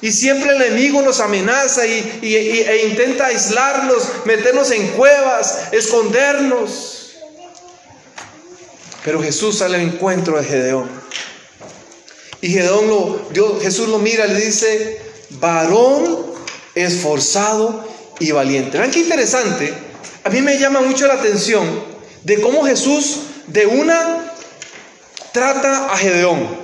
Y 0.00 0.12
siempre 0.12 0.54
el 0.54 0.62
enemigo 0.62 1.02
nos 1.02 1.20
amenaza 1.20 1.86
y, 1.86 2.20
e 2.22 2.86
intenta 2.88 3.26
aislarnos, 3.26 4.02
meternos 4.24 4.70
en 4.70 4.86
cuevas, 4.88 5.72
escondernos. 5.72 7.16
Pero 9.04 9.22
Jesús 9.22 9.58
sale 9.58 9.76
al 9.76 9.82
encuentro 9.82 10.38
de 10.38 10.44
Gedeón. 10.44 10.88
Y 12.40 12.50
Gedeón 12.50 12.86
lo, 12.86 13.60
Jesús 13.60 13.88
lo 13.88 13.98
mira 13.98 14.26
y 14.26 14.34
le 14.34 14.40
dice, 14.40 15.00
varón 15.30 16.26
esforzado 16.74 17.88
y 18.20 18.30
valiente. 18.30 18.78
Vean 18.78 18.90
qué 18.90 19.00
interesante. 19.00 19.74
A 20.24 20.30
mí 20.30 20.42
me 20.42 20.58
llama 20.58 20.80
mucho 20.80 21.06
la 21.06 21.14
atención 21.14 21.66
de 22.22 22.40
cómo 22.40 22.64
Jesús 22.64 23.20
de 23.48 23.66
una 23.66 24.32
trata 25.32 25.92
a 25.92 25.96
Gedeón. 25.96 26.57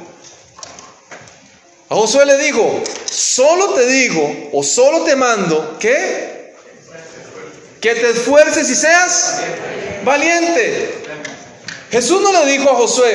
A 1.88 1.94
Josué 1.94 2.24
le 2.24 2.38
digo, 2.38 2.82
solo 3.10 3.74
te 3.74 3.86
digo 3.86 4.50
o 4.52 4.62
solo 4.62 5.02
te 5.04 5.16
mando 5.16 5.78
que 5.78 6.34
que 7.84 7.94
te 7.94 8.10
esfuerces 8.12 8.70
y 8.70 8.74
seas 8.74 9.40
valiente. 10.04 11.04
Jesús 11.90 12.22
no 12.22 12.32
le 12.32 12.50
dijo 12.50 12.70
a 12.70 12.76
Josué, 12.76 13.14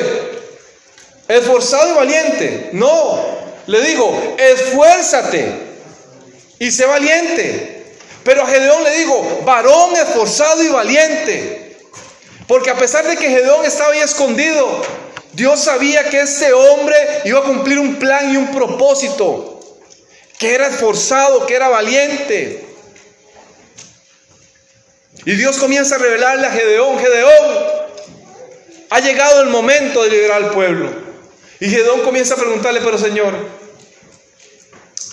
esforzado 1.27 1.89
y 1.89 1.95
valiente. 1.95 2.69
No, 2.73 3.19
le 3.65 3.81
digo, 3.81 4.35
esfuérzate 4.37 5.53
y 6.59 6.69
sé 6.69 6.85
valiente. 6.85 7.95
Pero 8.23 8.43
a 8.43 8.47
Gedeón 8.47 8.83
le 8.83 8.91
digo, 8.97 9.41
varón 9.43 9.95
esforzado 9.95 10.61
y 10.61 10.67
valiente. 10.67 11.77
Porque 12.47 12.69
a 12.69 12.77
pesar 12.77 13.07
de 13.07 13.17
que 13.17 13.27
Gedeón 13.27 13.65
estaba 13.65 13.93
ahí 13.93 14.01
escondido, 14.01 14.83
Dios 15.39 15.61
sabía 15.61 16.09
que 16.09 16.19
ese 16.19 16.51
hombre 16.51 16.97
iba 17.23 17.39
a 17.39 17.43
cumplir 17.43 17.79
un 17.79 17.95
plan 17.95 18.29
y 18.29 18.35
un 18.35 18.51
propósito, 18.51 19.61
que 20.37 20.53
era 20.53 20.67
esforzado, 20.67 21.45
que 21.45 21.55
era 21.55 21.69
valiente. 21.69 22.65
Y 25.23 25.31
Dios 25.37 25.57
comienza 25.57 25.95
a 25.95 25.99
revelarle 25.99 26.45
a 26.45 26.51
Gedeón, 26.51 26.99
Gedeón, 26.99 27.57
ha 28.89 28.99
llegado 28.99 29.41
el 29.41 29.47
momento 29.47 30.03
de 30.03 30.09
liberar 30.09 30.43
al 30.43 30.51
pueblo. 30.51 30.91
Y 31.61 31.69
Gedeón 31.69 32.01
comienza 32.01 32.33
a 32.33 32.37
preguntarle, 32.37 32.81
pero 32.81 32.97
Señor, 32.97 33.33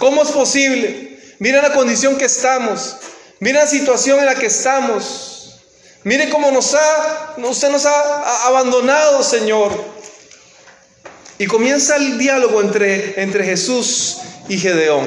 ¿cómo 0.01 0.25
es 0.25 0.31
posible? 0.31 1.21
Mira 1.39 1.63
la 1.63 1.73
condición 1.73 2.19
que 2.19 2.25
estamos, 2.25 2.97
mira 3.39 3.61
la 3.61 3.69
situación 3.69 4.19
en 4.19 4.27
la 4.27 4.35
que 4.35 4.47
estamos. 4.47 5.35
Mire 6.03 6.31
cómo 6.31 6.51
nos 6.51 6.75
ha, 6.75 7.35
usted 7.37 7.69
nos 7.69 7.87
ha 7.87 8.47
abandonado, 8.47 9.23
Señor. 9.23 9.96
Y 11.39 11.47
comienza 11.47 11.97
el 11.97 12.19
diálogo 12.19 12.61
entre, 12.63 13.21
entre 13.23 13.45
Jesús 13.45 14.19
y 14.49 14.59
Gedeón. 14.59 15.07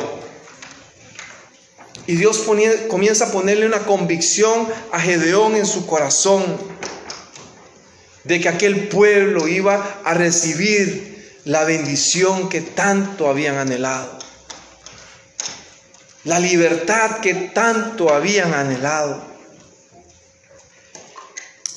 Y 2.06 2.16
Dios 2.16 2.40
comienza 2.88 3.26
a 3.26 3.32
ponerle 3.32 3.66
una 3.66 3.80
convicción 3.86 4.68
a 4.92 5.00
Gedeón 5.00 5.56
en 5.56 5.66
su 5.66 5.86
corazón 5.86 6.44
de 8.24 8.40
que 8.40 8.50
aquel 8.50 8.88
pueblo 8.90 9.48
iba 9.48 10.02
a 10.04 10.14
recibir 10.14 11.40
la 11.46 11.64
bendición 11.64 12.50
que 12.50 12.62
tanto 12.62 13.30
habían 13.30 13.58
anhelado. 13.58 14.20
La 16.26 16.40
libertad 16.40 17.20
que 17.22 17.34
tanto 17.34 18.14
habían 18.14 18.54
anhelado. 18.54 19.24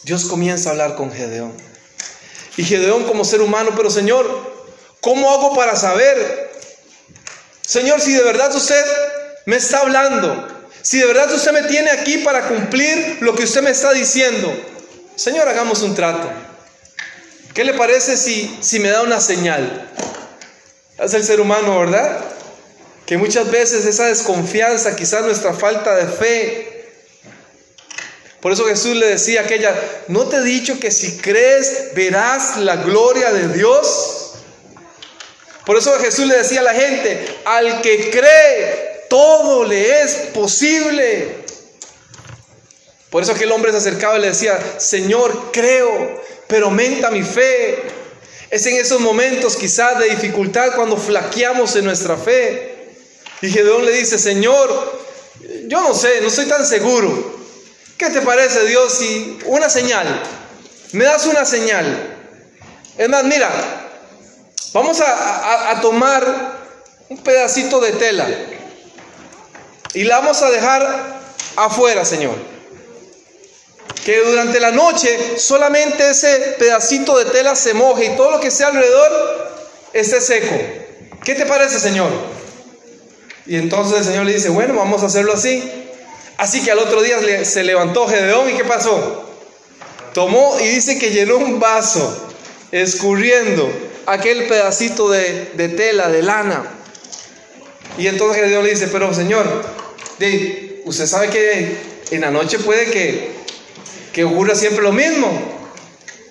Dios 0.04 0.24
comienza 0.24 0.68
a 0.68 0.72
hablar 0.72 0.96
con 0.96 1.12
Gedeón. 1.12 1.71
Y 2.56 2.64
Gedeón 2.64 3.04
como 3.04 3.24
ser 3.24 3.40
humano, 3.40 3.70
pero 3.76 3.90
Señor, 3.90 4.26
¿cómo 5.00 5.30
hago 5.30 5.54
para 5.54 5.76
saber? 5.76 6.52
Señor, 7.66 8.00
si 8.00 8.12
de 8.12 8.22
verdad 8.22 8.54
usted 8.54 8.84
me 9.46 9.56
está 9.56 9.80
hablando, 9.80 10.48
si 10.82 10.98
de 10.98 11.06
verdad 11.06 11.32
usted 11.32 11.52
me 11.52 11.62
tiene 11.62 11.90
aquí 11.90 12.18
para 12.18 12.48
cumplir 12.48 13.18
lo 13.20 13.34
que 13.34 13.44
usted 13.44 13.62
me 13.62 13.70
está 13.70 13.92
diciendo, 13.92 14.52
Señor, 15.16 15.48
hagamos 15.48 15.82
un 15.82 15.94
trato. 15.94 16.30
¿Qué 17.54 17.64
le 17.64 17.74
parece 17.74 18.16
si, 18.16 18.58
si 18.60 18.80
me 18.80 18.90
da 18.90 19.02
una 19.02 19.20
señal? 19.20 19.90
Es 20.98 21.14
el 21.14 21.24
ser 21.24 21.40
humano, 21.40 21.78
¿verdad? 21.78 22.18
Que 23.06 23.18
muchas 23.18 23.50
veces 23.50 23.84
esa 23.84 24.06
desconfianza, 24.06 24.96
quizás 24.96 25.24
nuestra 25.24 25.52
falta 25.52 25.94
de 25.94 26.06
fe, 26.06 26.71
por 28.42 28.50
eso 28.50 28.66
Jesús 28.66 28.96
le 28.96 29.06
decía 29.06 29.42
a 29.42 29.44
aquella, 29.44 29.72
¿no 30.08 30.26
te 30.26 30.38
he 30.38 30.42
dicho 30.42 30.80
que 30.80 30.90
si 30.90 31.16
crees 31.18 31.94
verás 31.94 32.56
la 32.56 32.74
gloria 32.74 33.32
de 33.32 33.46
Dios? 33.46 34.32
Por 35.64 35.76
eso 35.76 35.96
Jesús 36.00 36.26
le 36.26 36.38
decía 36.38 36.58
a 36.58 36.64
la 36.64 36.74
gente, 36.74 37.24
al 37.44 37.80
que 37.82 38.10
cree, 38.10 39.04
todo 39.08 39.64
le 39.64 40.02
es 40.02 40.14
posible. 40.34 41.36
Por 43.10 43.22
eso 43.22 43.30
aquel 43.30 43.52
hombre 43.52 43.70
se 43.70 43.78
acercaba 43.78 44.18
y 44.18 44.22
le 44.22 44.28
decía, 44.30 44.58
Señor, 44.76 45.52
creo, 45.52 46.20
pero 46.48 46.66
aumenta 46.66 47.12
mi 47.12 47.22
fe. 47.22 47.80
Es 48.50 48.66
en 48.66 48.74
esos 48.74 49.00
momentos 49.00 49.54
quizás 49.54 50.00
de 50.00 50.10
dificultad 50.10 50.74
cuando 50.74 50.96
flaqueamos 50.96 51.76
en 51.76 51.84
nuestra 51.84 52.16
fe. 52.16 52.88
Y 53.40 53.50
Gedeón 53.50 53.86
le 53.86 53.92
dice, 53.92 54.18
Señor, 54.18 55.00
yo 55.68 55.80
no 55.80 55.94
sé, 55.94 56.20
no 56.22 56.26
estoy 56.26 56.46
tan 56.46 56.66
seguro. 56.66 57.41
¿Qué 58.02 58.10
te 58.10 58.22
parece 58.22 58.64
Dios 58.64 58.94
si 58.94 59.38
una 59.46 59.70
señal? 59.70 60.08
Me 60.90 61.04
das 61.04 61.24
una 61.26 61.44
señal. 61.44 62.16
Es 62.98 63.08
más, 63.08 63.22
mira, 63.22 63.48
vamos 64.72 65.00
a, 65.00 65.78
tomar 65.80 66.58
un 67.08 67.18
pedacito 67.18 67.80
de 67.80 67.92
tela 67.92 68.26
y 69.94 70.02
la 70.02 70.18
vamos 70.18 70.42
a 70.42 70.50
dejar 70.50 71.20
afuera, 71.54 72.04
Señor. 72.04 72.34
Que 74.04 74.18
durante 74.24 74.58
la 74.58 74.72
noche 74.72 75.38
solamente 75.38 76.10
ese 76.10 76.56
pedacito 76.58 77.16
de 77.16 77.26
tela 77.26 77.54
se 77.54 77.72
moje 77.72 78.06
y 78.06 78.16
todo 78.16 78.32
lo 78.32 78.40
que 78.40 78.50
sea 78.50 78.66
alrededor 78.66 79.52
esté 79.92 80.20
seco. 80.20 80.56
¿Qué 81.24 81.36
te 81.36 81.46
parece, 81.46 81.78
Señor? 81.78 82.10
Y 83.46 83.54
entonces 83.54 83.98
el 83.98 84.04
Señor 84.06 84.26
le 84.26 84.34
dice, 84.34 84.48
bueno, 84.48 84.74
vamos 84.74 85.04
a 85.04 85.06
hacerlo 85.06 85.34
así. 85.34 85.81
Así 86.36 86.62
que 86.62 86.70
al 86.70 86.78
otro 86.78 87.02
día 87.02 87.18
se 87.44 87.62
levantó 87.62 88.06
Gedeón 88.08 88.50
y 88.50 88.54
¿qué 88.54 88.64
pasó? 88.64 89.28
Tomó 90.14 90.58
y 90.60 90.68
dice 90.68 90.98
que 90.98 91.10
llenó 91.10 91.36
un 91.36 91.60
vaso, 91.60 92.30
escurriendo 92.70 93.70
aquel 94.06 94.46
pedacito 94.46 95.08
de, 95.08 95.72
tela, 95.76 96.08
de 96.08 96.22
lana. 96.22 96.64
Y 97.98 98.06
entonces 98.06 98.42
Gedeón 98.42 98.64
le 98.64 98.70
dice, 98.70 98.88
pero 98.88 99.12
Señor, 99.14 99.46
usted 100.84 101.06
sabe 101.06 101.28
que 101.28 101.76
en 102.10 102.20
la 102.20 102.30
noche 102.30 102.58
puede 102.58 102.86
que, 102.86 103.30
que 104.12 104.24
ocurra 104.24 104.54
siempre 104.54 104.82
lo 104.82 104.92
mismo. 104.92 105.52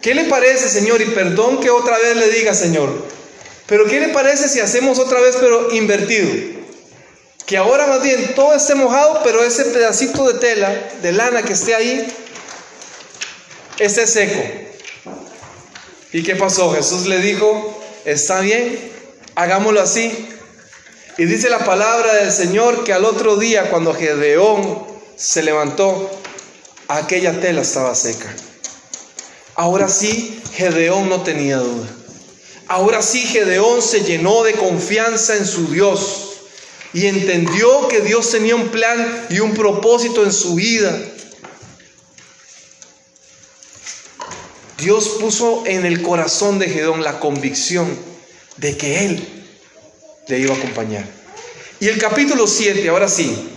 ¿qué 0.02 0.16
le 0.16 0.26
parece, 0.26 0.68
Señor? 0.68 1.02
Y 1.02 1.06
perdón 1.06 1.60
que 1.60 1.70
otra 1.70 1.98
vez 1.98 2.18
le 2.18 2.30
diga, 2.30 2.54
Señor, 2.54 2.90
pero 3.68 3.86
¿qué 3.86 4.00
le 4.00 4.10
parece 4.10 4.50
si 4.50 4.60
hacemos 4.60 5.00
otra 5.00 5.22
vez, 5.22 5.38
pero 5.40 5.72
invertido? 5.72 6.61
Que 7.45 7.58
ahora 7.58 7.88
más 7.88 8.01
bien 8.01 8.34
todo 8.36 8.54
esté 8.54 8.75
mojado, 8.75 9.21
pero 9.23 9.43
ese 9.43 9.65
pedacito 9.65 10.32
de 10.32 10.39
tela, 10.39 10.73
de 11.01 11.12
lana 11.12 11.43
que 11.43 11.54
esté 11.54 11.75
ahí, 11.75 12.08
esté 13.77 14.08
seco. 14.08 14.41
¿Y 16.13 16.23
qué 16.23 16.36
pasó? 16.36 16.73
Jesús 16.73 17.08
le 17.08 17.19
dijo, 17.19 17.82
está 18.06 18.41
bien, 18.41 18.91
hagámoslo 19.36 19.82
así. 19.82 20.27
Y 21.17 21.25
dice 21.25 21.49
la 21.49 21.60
palabra 21.60 22.13
del 22.15 22.32
Señor 22.32 22.84
que 22.84 22.93
al 22.93 23.06
otro 23.06 23.38
día, 23.38 23.69
cuando 23.69 23.93
Gedeón 23.93 24.88
se 25.15 25.43
levantó, 25.43 26.10
aquella 26.88 27.39
tela 27.39 27.62
estaba 27.62 27.95
seca. 27.95 28.34
Ahora 29.56 29.88
sí, 29.89 30.41
Gedeón 30.54 31.10
no 31.10 31.21
tenía 31.21 31.58
duda. 31.58 31.88
Ahora 32.67 33.01
sí, 33.01 33.21
Gedeón 33.21 33.82
se 33.82 34.01
llenó 34.01 34.43
de 34.43 34.54
confianza 34.54 35.36
en 35.36 35.45
su 35.45 35.67
Dios 35.67 36.31
y 36.93 37.08
entendió 37.08 37.88
que 37.88 38.01
Dios 38.01 38.32
tenía 38.32 38.56
un 38.56 38.69
plan 38.69 39.27
y 39.30 39.39
un 39.39 39.54
propósito 39.54 40.23
en 40.23 40.34
su 40.34 40.56
vida. 40.56 40.97
Dios 44.77 45.17
puso 45.19 45.63
en 45.67 45.86
el 45.86 46.01
corazón 46.01 46.60
de 46.60 46.67
Gedeón 46.67 47.04
la 47.04 47.19
convicción 47.19 47.88
de 48.58 48.75
que 48.77 49.06
Él 49.06 49.45
le 50.27 50.39
iba 50.39 50.54
a 50.54 50.58
acompañar. 50.58 51.06
Y 51.80 51.88
el 51.88 51.97
capítulo 51.97 52.47
7, 52.47 52.88
ahora 52.89 53.08
sí, 53.08 53.49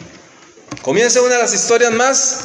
comienza 0.83 1.23
una 1.23 1.35
de 1.35 1.43
las 1.43 1.55
historias 1.55 1.93
más 1.93 2.41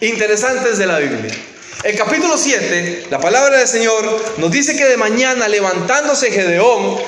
interesantes 0.00 0.76
de 0.78 0.86
la 0.86 0.98
Biblia. 0.98 1.34
El 1.82 1.96
capítulo 1.96 2.36
7, 2.36 3.06
la 3.10 3.20
palabra 3.20 3.58
del 3.58 3.68
Señor 3.68 4.04
nos 4.36 4.50
dice 4.50 4.76
que 4.76 4.84
de 4.84 4.96
mañana 4.96 5.48
levantándose 5.48 6.30
Gedeón, 6.30 6.98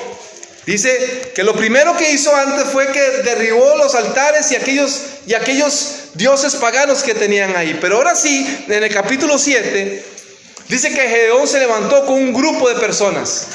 dice 0.65 1.31
que 1.35 1.43
lo 1.43 1.53
primero 1.55 1.95
que 1.97 2.11
hizo 2.11 2.35
antes 2.35 2.65
fue 2.65 2.87
que 2.91 3.01
derribó 3.23 3.75
los 3.77 3.95
altares 3.95 4.51
y 4.51 4.55
aquellos, 4.55 5.01
y 5.25 5.33
aquellos 5.33 6.09
dioses 6.13 6.55
paganos 6.55 7.03
que 7.03 7.13
tenían 7.13 7.55
ahí. 7.55 7.77
Pero 7.81 7.97
ahora 7.97 8.15
sí, 8.15 8.65
en 8.67 8.83
el 8.83 8.93
capítulo 8.93 9.37
7, 9.37 10.05
dice 10.69 10.89
que 10.89 11.07
Gedeón 11.07 11.47
se 11.47 11.59
levantó 11.59 12.05
con 12.05 12.15
un 12.15 12.33
grupo 12.33 12.69
de 12.69 12.75
personas 12.75 13.47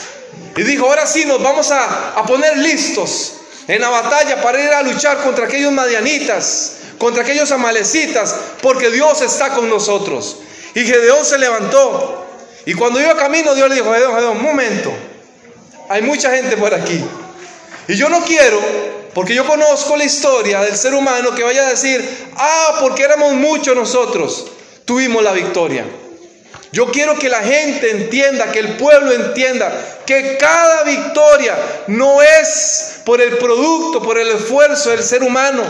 y 0.57 0.63
dijo, 0.63 0.87
ahora 0.87 1.07
sí 1.07 1.25
nos 1.25 1.43
vamos 1.43 1.71
a, 1.71 2.19
a 2.19 2.27
poner 2.27 2.57
listos 2.59 3.35
en 3.69 3.81
la 3.81 3.91
batalla 3.91 4.43
para 4.43 4.63
ir 4.63 4.71
a 4.71 4.83
luchar 4.83 5.19
contra 5.19 5.45
aquellos 5.45 5.73
madianitas, 5.73 6.73
contra 6.99 7.23
aquellos 7.23 7.53
amalecitas, 7.53 8.35
porque 8.61 8.91
Dios 8.91 9.21
está 9.23 9.51
con 9.51 9.69
nosotros. 9.69 10.39
Y 10.75 10.85
Gedeón 10.85 11.25
se 11.25 11.39
levantó. 11.39 12.27
Y 12.67 12.75
cuando 12.75 13.01
iba 13.01 13.17
camino, 13.17 13.55
Dios 13.55 13.69
le 13.69 13.77
dijo, 13.77 13.93
Gedeón, 13.93 14.15
Gedeón, 14.15 14.37
un 14.39 14.43
momento. 14.43 14.93
Hay 15.89 16.03
mucha 16.03 16.31
gente 16.31 16.57
por 16.57 16.75
aquí. 16.75 17.03
Y 17.89 17.97
yo 17.97 18.09
no 18.09 18.23
quiero, 18.25 18.61
porque 19.15 19.35
yo 19.35 19.47
conozco 19.47 19.97
la 19.97 20.05
historia 20.05 20.61
del 20.61 20.77
ser 20.77 20.95
humano, 20.95 21.35
que 21.35 21.43
vaya 21.43 21.67
a 21.67 21.71
decir, 21.71 22.07
ah, 22.37 22.77
porque 22.81 23.03
éramos 23.03 23.33
muchos 23.35 23.75
nosotros, 23.75 24.47
tuvimos 24.85 25.23
la 25.23 25.33
victoria. 25.33 25.85
Yo 26.71 26.93
quiero 26.93 27.19
que 27.19 27.31
la 27.31 27.41
gente 27.41 27.91
entienda, 27.91 28.53
que 28.53 28.59
el 28.59 28.77
pueblo 28.77 29.13
entienda 29.13 29.73
que 30.05 30.37
cada 30.37 30.83
victoria 30.83 31.57
no 31.87 32.21
es 32.21 33.01
por 33.07 33.23
el 33.23 33.39
producto, 33.39 34.03
por 34.03 34.19
el 34.19 34.29
esfuerzo 34.29 34.91
del 34.91 35.03
ser 35.03 35.23
humano, 35.23 35.63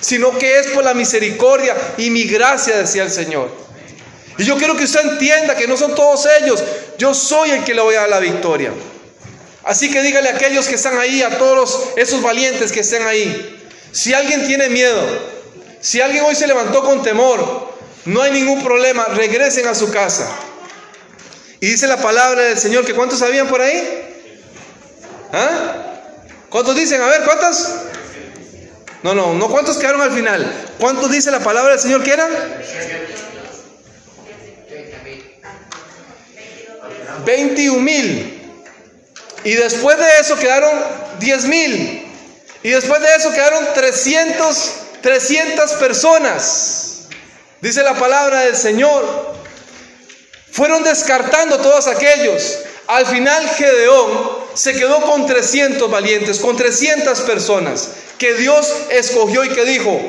sino 0.00 0.36
que 0.38 0.58
es 0.58 0.66
por 0.68 0.84
la 0.84 0.92
misericordia 0.92 1.74
y 1.96 2.10
mi 2.10 2.24
gracia, 2.24 2.76
decía 2.76 3.04
el 3.04 3.10
Señor. 3.10 3.50
Y 4.36 4.44
yo 4.44 4.58
quiero 4.58 4.76
que 4.76 4.84
usted 4.84 5.12
entienda 5.12 5.56
que 5.56 5.66
no 5.66 5.78
son 5.78 5.94
todos 5.94 6.28
ellos, 6.42 6.62
yo 6.98 7.14
soy 7.14 7.52
el 7.52 7.64
que 7.64 7.72
le 7.72 7.80
voy 7.80 7.94
a 7.94 8.00
dar 8.00 8.10
la 8.10 8.20
victoria. 8.20 8.70
Así 9.64 9.90
que 9.90 10.02
dígale 10.02 10.28
a 10.28 10.34
aquellos 10.34 10.68
que 10.68 10.74
están 10.74 10.98
ahí, 10.98 11.22
a 11.22 11.38
todos 11.38 11.88
esos 11.96 12.20
valientes 12.22 12.70
que 12.70 12.80
estén 12.80 13.06
ahí, 13.06 13.62
si 13.92 14.12
alguien 14.12 14.46
tiene 14.46 14.68
miedo, 14.68 15.02
si 15.80 16.00
alguien 16.00 16.24
hoy 16.24 16.34
se 16.34 16.46
levantó 16.46 16.82
con 16.82 17.02
temor, 17.02 17.72
no 18.04 18.20
hay 18.20 18.32
ningún 18.32 18.62
problema, 18.62 19.06
regresen 19.06 19.66
a 19.66 19.74
su 19.74 19.90
casa. 19.90 20.28
Y 21.60 21.66
dice 21.66 21.86
la 21.86 21.96
palabra 21.96 22.42
del 22.42 22.58
Señor 22.58 22.84
que 22.84 22.94
cuántos 22.94 23.22
habían 23.22 23.48
por 23.48 23.62
ahí. 23.62 24.16
¿Ah? 25.32 25.94
¿Cuántos 26.50 26.76
dicen? 26.76 27.00
A 27.00 27.06
ver, 27.06 27.22
¿cuántos? 27.22 27.68
No, 29.02 29.14
no, 29.14 29.32
no, 29.34 29.48
¿cuántos 29.48 29.78
quedaron 29.78 30.02
al 30.02 30.12
final? 30.12 30.52
¿Cuántos 30.78 31.10
dice 31.10 31.30
la 31.30 31.40
palabra 31.40 31.72
del 31.72 31.80
Señor 31.80 32.02
que 32.02 32.12
eran? 32.12 32.30
21 37.24 37.80
mil. 37.80 38.43
Y 39.44 39.52
después 39.52 39.98
de 39.98 40.06
eso 40.20 40.36
quedaron 40.36 40.72
10 41.20 41.44
mil. 41.46 42.12
Y 42.62 42.70
después 42.70 43.00
de 43.00 43.14
eso 43.14 43.30
quedaron 43.32 43.66
300, 43.74 44.72
300 45.02 45.72
personas. 45.74 47.08
Dice 47.60 47.82
la 47.82 47.94
palabra 47.94 48.40
del 48.40 48.56
Señor. 48.56 49.34
Fueron 50.50 50.82
descartando 50.82 51.58
todos 51.58 51.86
aquellos. 51.86 52.58
Al 52.86 53.06
final 53.06 53.48
Gedeón 53.50 54.44
se 54.54 54.72
quedó 54.72 55.00
con 55.02 55.26
300 55.26 55.90
valientes, 55.90 56.38
con 56.38 56.56
300 56.56 57.20
personas 57.22 57.88
que 58.18 58.34
Dios 58.34 58.72
escogió 58.90 59.44
y 59.44 59.50
que 59.50 59.64
dijo, 59.64 60.00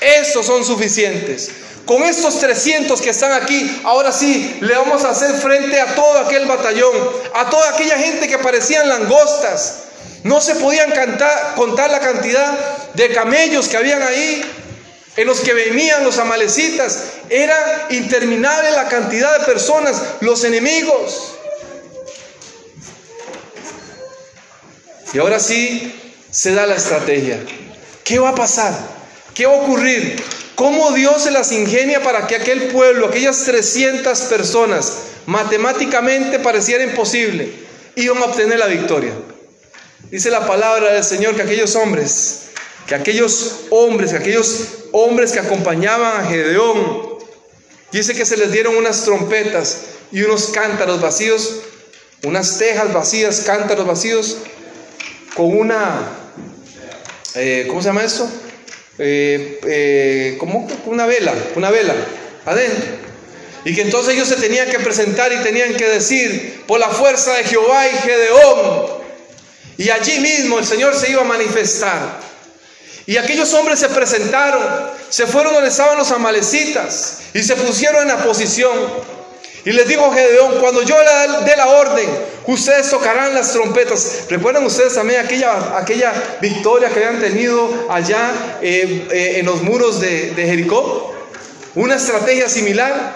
esos 0.00 0.46
son 0.46 0.64
suficientes. 0.64 1.50
Con 1.88 2.02
estos 2.02 2.38
300 2.38 3.00
que 3.00 3.08
están 3.08 3.32
aquí, 3.32 3.80
ahora 3.82 4.12
sí, 4.12 4.58
le 4.60 4.76
vamos 4.76 5.06
a 5.06 5.08
hacer 5.08 5.34
frente 5.36 5.80
a 5.80 5.94
todo 5.94 6.18
aquel 6.18 6.44
batallón, 6.44 6.94
a 7.32 7.48
toda 7.48 7.70
aquella 7.70 7.96
gente 7.96 8.28
que 8.28 8.36
parecían 8.36 8.90
langostas. 8.90 9.84
No 10.22 10.42
se 10.42 10.56
podían 10.56 10.92
contar 11.56 11.90
la 11.90 11.98
cantidad 12.00 12.52
de 12.92 13.08
camellos 13.14 13.68
que 13.68 13.78
habían 13.78 14.02
ahí, 14.02 14.44
en 15.16 15.26
los 15.26 15.40
que 15.40 15.54
venían 15.54 16.04
los 16.04 16.18
amalecitas. 16.18 17.04
Era 17.30 17.86
interminable 17.88 18.70
la 18.72 18.86
cantidad 18.90 19.38
de 19.38 19.46
personas, 19.46 20.02
los 20.20 20.44
enemigos. 20.44 21.36
Y 25.14 25.18
ahora 25.20 25.40
sí 25.40 26.14
se 26.30 26.52
da 26.52 26.66
la 26.66 26.74
estrategia. 26.74 27.40
¿Qué 28.04 28.18
va 28.18 28.28
a 28.28 28.34
pasar? 28.34 28.74
¿Qué 29.32 29.46
va 29.46 29.54
a 29.54 29.56
ocurrir? 29.62 30.22
¿Cómo 30.58 30.90
Dios 30.90 31.22
se 31.22 31.30
las 31.30 31.52
ingenia 31.52 32.02
para 32.02 32.26
que 32.26 32.34
aquel 32.34 32.64
pueblo, 32.72 33.06
aquellas 33.06 33.44
300 33.44 34.22
personas, 34.22 34.92
matemáticamente 35.24 36.40
pareciera 36.40 36.82
imposible, 36.82 37.52
iban 37.94 38.18
a 38.18 38.24
obtener 38.24 38.58
la 38.58 38.66
victoria? 38.66 39.12
Dice 40.10 40.32
la 40.32 40.48
palabra 40.48 40.94
del 40.94 41.04
Señor 41.04 41.36
que 41.36 41.42
aquellos 41.42 41.76
hombres, 41.76 42.46
que 42.88 42.96
aquellos 42.96 43.66
hombres, 43.70 44.10
que 44.10 44.16
aquellos 44.16 44.64
hombres 44.90 45.30
que 45.30 45.38
acompañaban 45.38 46.22
a 46.22 46.28
Gedeón, 46.28 47.18
dice 47.92 48.14
que 48.14 48.26
se 48.26 48.36
les 48.36 48.50
dieron 48.50 48.74
unas 48.74 49.04
trompetas 49.04 49.82
y 50.10 50.22
unos 50.22 50.48
cántaros 50.48 51.00
vacíos, 51.00 51.60
unas 52.24 52.58
tejas 52.58 52.92
vacías, 52.92 53.42
cántaros 53.46 53.86
vacíos, 53.86 54.38
con 55.36 55.56
una, 55.56 56.00
eh, 57.36 57.66
¿cómo 57.68 57.80
se 57.80 57.90
llama 57.90 58.02
eso? 58.02 58.28
Eh, 58.98 59.60
eh, 59.66 60.36
como 60.38 60.68
una 60.86 61.06
vela, 61.06 61.32
una 61.54 61.70
vela 61.70 61.94
adentro. 62.44 63.08
Y 63.64 63.74
que 63.74 63.82
entonces 63.82 64.14
ellos 64.14 64.28
se 64.28 64.36
tenían 64.36 64.70
que 64.70 64.78
presentar 64.78 65.32
y 65.32 65.36
tenían 65.42 65.74
que 65.74 65.86
decir, 65.86 66.64
por 66.66 66.80
la 66.80 66.88
fuerza 66.88 67.34
de 67.34 67.44
Jehová 67.44 67.88
y 67.88 67.96
Gedeón. 67.96 68.86
Y 69.76 69.90
allí 69.90 70.18
mismo 70.20 70.58
el 70.58 70.64
Señor 70.64 70.94
se 70.96 71.10
iba 71.10 71.22
a 71.22 71.24
manifestar. 71.24 72.20
Y 73.06 73.16
aquellos 73.16 73.52
hombres 73.54 73.78
se 73.78 73.88
presentaron, 73.88 74.62
se 75.08 75.26
fueron 75.26 75.54
donde 75.54 75.70
estaban 75.70 75.96
los 75.96 76.10
amalecitas 76.10 77.20
y 77.32 77.42
se 77.42 77.56
pusieron 77.56 78.02
en 78.02 78.08
la 78.08 78.24
posición. 78.24 78.76
Y 79.68 79.72
les 79.72 79.86
dijo 79.86 80.10
Gedeón, 80.10 80.60
cuando 80.60 80.80
yo 80.80 80.96
le 80.96 81.44
dé 81.44 81.54
la 81.54 81.66
orden, 81.68 82.08
ustedes 82.46 82.88
tocarán 82.88 83.34
las 83.34 83.52
trompetas. 83.52 84.22
¿Recuerdan 84.30 84.64
ustedes 84.64 84.94
también 84.94 85.20
aquella, 85.20 85.76
aquella 85.76 86.10
victoria 86.40 86.88
que 86.88 87.04
habían 87.04 87.20
tenido 87.20 87.86
allá 87.90 88.32
eh, 88.62 89.06
eh, 89.10 89.32
en 89.36 89.44
los 89.44 89.60
muros 89.62 90.00
de, 90.00 90.30
de 90.30 90.46
Jericó? 90.46 91.14
Una 91.74 91.96
estrategia 91.96 92.48
similar. 92.48 93.14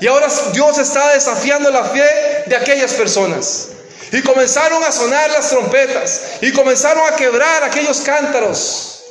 Y 0.00 0.08
ahora 0.08 0.26
Dios 0.52 0.78
está 0.78 1.14
desafiando 1.14 1.70
la 1.70 1.84
fe 1.84 2.02
de 2.46 2.56
aquellas 2.56 2.94
personas. 2.94 3.68
Y 4.10 4.20
comenzaron 4.20 4.82
a 4.82 4.90
sonar 4.90 5.30
las 5.30 5.48
trompetas. 5.48 6.22
Y 6.40 6.50
comenzaron 6.50 7.04
a 7.06 7.14
quebrar 7.14 7.62
aquellos 7.62 8.00
cántaros. 8.00 9.04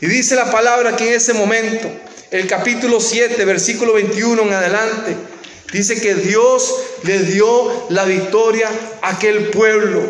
Y 0.00 0.06
dice 0.06 0.36
la 0.36 0.48
palabra 0.48 0.94
que 0.94 1.08
en 1.08 1.14
ese 1.14 1.32
momento, 1.32 1.90
el 2.30 2.46
capítulo 2.46 3.00
7, 3.00 3.44
versículo 3.44 3.94
21 3.94 4.42
en 4.42 4.52
adelante, 4.52 5.16
Dice 5.74 6.00
que 6.00 6.14
Dios 6.14 6.72
le 7.02 7.18
dio 7.24 7.86
la 7.88 8.04
victoria 8.04 8.70
a 9.02 9.08
aquel 9.08 9.50
pueblo. 9.50 10.04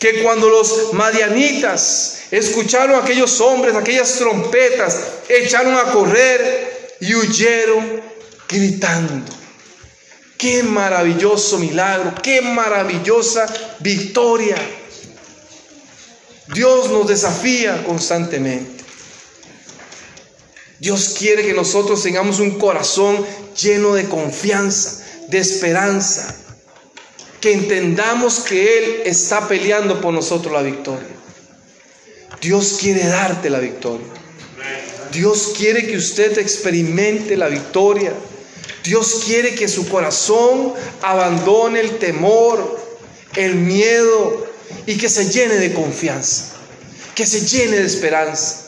Que 0.00 0.24
cuando 0.24 0.48
los 0.48 0.94
madianitas 0.94 2.22
escucharon 2.32 2.96
a 2.96 3.04
aquellos 3.04 3.40
hombres, 3.40 3.76
aquellas 3.76 4.14
trompetas, 4.14 4.98
echaron 5.28 5.76
a 5.76 5.92
correr 5.92 6.96
y 6.98 7.14
huyeron 7.14 8.02
gritando. 8.48 9.32
Qué 10.36 10.64
maravilloso 10.64 11.58
milagro, 11.58 12.12
qué 12.20 12.40
maravillosa 12.40 13.46
victoria. 13.78 14.56
Dios 16.48 16.90
nos 16.90 17.06
desafía 17.06 17.84
constantemente. 17.84 18.75
Dios 20.78 21.14
quiere 21.18 21.42
que 21.42 21.54
nosotros 21.54 22.02
tengamos 22.02 22.38
un 22.38 22.58
corazón 22.58 23.24
lleno 23.60 23.94
de 23.94 24.04
confianza, 24.08 25.04
de 25.28 25.38
esperanza, 25.38 26.34
que 27.40 27.52
entendamos 27.52 28.40
que 28.40 28.78
Él 28.78 29.02
está 29.06 29.48
peleando 29.48 30.00
por 30.00 30.12
nosotros 30.12 30.52
la 30.52 30.62
victoria. 30.62 31.08
Dios 32.40 32.76
quiere 32.80 33.06
darte 33.06 33.48
la 33.48 33.58
victoria. 33.58 34.06
Dios 35.12 35.54
quiere 35.56 35.86
que 35.86 35.96
usted 35.96 36.38
experimente 36.38 37.36
la 37.36 37.48
victoria. 37.48 38.12
Dios 38.84 39.22
quiere 39.24 39.54
que 39.54 39.68
su 39.68 39.88
corazón 39.88 40.74
abandone 41.02 41.80
el 41.80 41.98
temor, 41.98 42.78
el 43.34 43.54
miedo 43.54 44.46
y 44.86 44.96
que 44.96 45.08
se 45.08 45.30
llene 45.30 45.56
de 45.56 45.72
confianza, 45.72 46.52
que 47.14 47.26
se 47.26 47.46
llene 47.46 47.78
de 47.78 47.86
esperanza. 47.86 48.66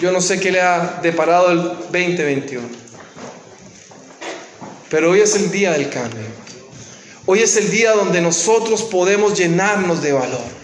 Yo 0.00 0.12
no 0.12 0.20
sé 0.20 0.38
qué 0.38 0.52
le 0.52 0.60
ha 0.60 1.00
deparado 1.02 1.50
el 1.50 1.62
2021, 1.62 2.68
pero 4.90 5.10
hoy 5.10 5.20
es 5.20 5.34
el 5.34 5.50
día 5.50 5.72
del 5.72 5.90
cambio. 5.90 6.26
Hoy 7.26 7.40
es 7.40 7.56
el 7.56 7.70
día 7.70 7.92
donde 7.92 8.20
nosotros 8.20 8.84
podemos 8.84 9.38
llenarnos 9.38 10.02
de 10.02 10.12
valor 10.12 10.58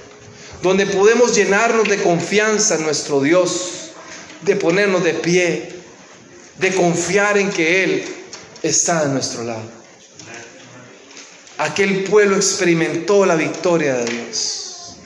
donde 0.64 0.86
podemos 0.86 1.36
llenarnos 1.36 1.86
de 1.86 2.02
confianza 2.02 2.76
en 2.76 2.84
nuestro 2.84 3.20
Dios, 3.20 3.90
de 4.40 4.56
ponernos 4.56 5.04
de 5.04 5.12
pie, 5.12 5.74
de 6.58 6.74
confiar 6.74 7.36
en 7.36 7.50
que 7.50 7.84
Él 7.84 8.04
está 8.62 9.02
a 9.02 9.04
nuestro 9.08 9.44
lado. 9.44 9.60
Aquel 11.58 12.04
pueblo 12.04 12.36
experimentó 12.36 13.26
la 13.26 13.36
victoria 13.36 13.96
de 13.96 14.04
Dios. 14.06 14.96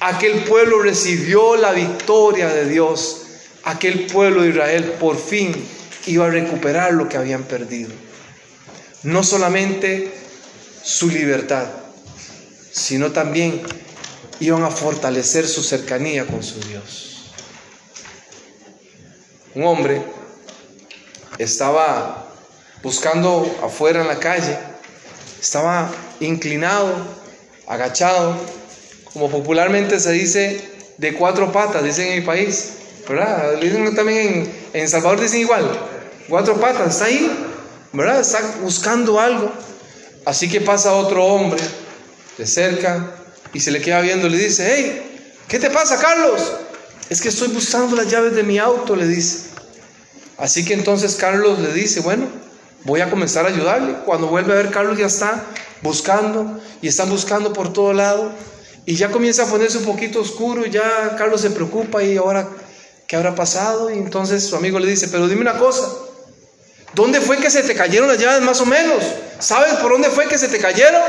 Aquel 0.00 0.44
pueblo 0.44 0.80
recibió 0.80 1.56
la 1.56 1.72
victoria 1.72 2.48
de 2.48 2.66
Dios. 2.66 3.25
Aquel 3.66 4.06
pueblo 4.06 4.42
de 4.42 4.50
Israel 4.50 4.94
por 5.00 5.18
fin 5.18 5.52
iba 6.06 6.26
a 6.26 6.30
recuperar 6.30 6.92
lo 6.92 7.08
que 7.08 7.16
habían 7.16 7.42
perdido. 7.42 7.90
No 9.02 9.24
solamente 9.24 10.12
su 10.84 11.08
libertad, 11.08 11.66
sino 12.70 13.10
también 13.10 13.60
iban 14.38 14.62
a 14.62 14.70
fortalecer 14.70 15.48
su 15.48 15.64
cercanía 15.64 16.26
con 16.26 16.44
su 16.44 16.60
Dios. 16.60 17.32
Un 19.56 19.64
hombre 19.64 20.00
estaba 21.38 22.32
buscando 22.84 23.52
afuera 23.64 24.00
en 24.00 24.06
la 24.06 24.20
calle, 24.20 24.56
estaba 25.40 25.90
inclinado, 26.20 26.94
agachado, 27.66 28.36
como 29.12 29.28
popularmente 29.28 29.98
se 29.98 30.12
dice, 30.12 30.60
de 30.98 31.14
cuatro 31.14 31.50
patas, 31.50 31.82
dicen 31.82 32.12
en 32.12 32.20
mi 32.20 32.24
país, 32.24 32.74
¿verdad? 33.08 33.60
Dicen 33.60 33.94
también 33.94 34.50
en, 34.72 34.80
en 34.80 34.88
Salvador, 34.88 35.20
dicen 35.20 35.40
igual, 35.40 35.68
cuatro 36.28 36.60
patas, 36.60 36.94
está 36.94 37.06
ahí, 37.06 37.30
¿verdad? 37.92 38.20
Está 38.20 38.40
buscando 38.62 39.20
algo. 39.20 39.52
Así 40.24 40.48
que 40.48 40.60
pasa 40.60 40.92
otro 40.94 41.24
hombre 41.24 41.62
de 42.36 42.46
cerca, 42.46 43.16
y 43.56 43.60
se 43.60 43.70
le 43.70 43.80
queda 43.80 44.00
viendo, 44.00 44.28
le 44.28 44.36
dice, 44.36 44.70
hey, 44.70 45.32
¿qué 45.48 45.58
te 45.58 45.70
pasa, 45.70 45.98
Carlos? 45.98 46.52
Es 47.08 47.22
que 47.22 47.28
estoy 47.28 47.48
buscando 47.48 47.96
las 47.96 48.08
llaves 48.08 48.34
de 48.34 48.42
mi 48.42 48.58
auto, 48.58 48.94
le 48.94 49.06
dice. 49.06 49.46
Así 50.36 50.64
que 50.64 50.74
entonces 50.74 51.14
Carlos 51.14 51.58
le 51.60 51.72
dice, 51.72 52.00
bueno, 52.00 52.26
voy 52.84 53.00
a 53.00 53.08
comenzar 53.08 53.46
a 53.46 53.48
ayudarle. 53.48 53.94
Cuando 54.04 54.26
vuelve 54.26 54.52
a 54.52 54.56
ver, 54.56 54.70
Carlos 54.70 54.98
ya 54.98 55.06
está 55.06 55.42
buscando 55.80 56.60
y 56.82 56.88
están 56.88 57.08
buscando 57.08 57.54
por 57.54 57.72
todo 57.72 57.94
lado. 57.94 58.30
Y 58.84 58.96
ya 58.96 59.10
comienza 59.10 59.44
a 59.44 59.46
ponerse 59.46 59.78
un 59.78 59.84
poquito 59.84 60.20
oscuro, 60.20 60.66
ya 60.66 61.16
Carlos 61.16 61.40
se 61.40 61.50
preocupa 61.50 62.04
y 62.04 62.18
ahora, 62.18 62.46
¿qué 63.06 63.16
habrá 63.16 63.34
pasado? 63.34 63.90
Y 63.90 63.94
entonces 63.94 64.46
su 64.46 64.56
amigo 64.56 64.78
le 64.78 64.88
dice, 64.88 65.08
pero 65.08 65.28
dime 65.28 65.42
una 65.42 65.58
cosa, 65.58 65.88
¿dónde 66.94 67.20
fue 67.20 67.38
que 67.38 67.50
se 67.50 67.62
te 67.62 67.74
cayeron 67.74 68.08
las 68.08 68.18
llaves 68.18 68.42
más 68.42 68.60
o 68.60 68.66
menos? 68.66 69.02
¿Sabes 69.38 69.74
por 69.74 69.92
dónde 69.92 70.10
fue 70.10 70.26
que 70.26 70.38
se 70.38 70.48
te 70.48 70.58
cayeron? 70.58 71.02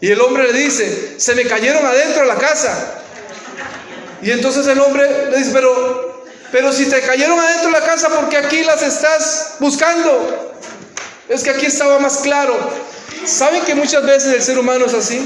Y 0.00 0.10
el 0.10 0.20
hombre 0.20 0.52
le 0.52 0.58
dice, 0.58 1.18
se 1.18 1.34
me 1.34 1.44
cayeron 1.46 1.84
adentro 1.84 2.22
de 2.22 2.28
la 2.28 2.36
casa. 2.36 3.02
Y 4.22 4.30
entonces 4.30 4.66
el 4.66 4.78
hombre 4.80 5.30
le 5.30 5.38
dice, 5.38 5.50
pero, 5.52 6.24
pero 6.52 6.72
si 6.72 6.86
te 6.86 7.00
cayeron 7.00 7.38
adentro 7.38 7.66
de 7.66 7.72
la 7.72 7.84
casa, 7.84 8.08
¿por 8.08 8.28
qué 8.28 8.38
aquí 8.38 8.62
las 8.64 8.82
estás 8.82 9.56
buscando? 9.58 10.54
Es 11.28 11.42
que 11.42 11.50
aquí 11.50 11.66
estaba 11.66 11.98
más 11.98 12.18
claro. 12.18 12.56
¿Saben 13.24 13.62
que 13.62 13.74
muchas 13.74 14.04
veces 14.04 14.32
el 14.32 14.42
ser 14.42 14.58
humano 14.58 14.86
es 14.86 14.94
así? 14.94 15.20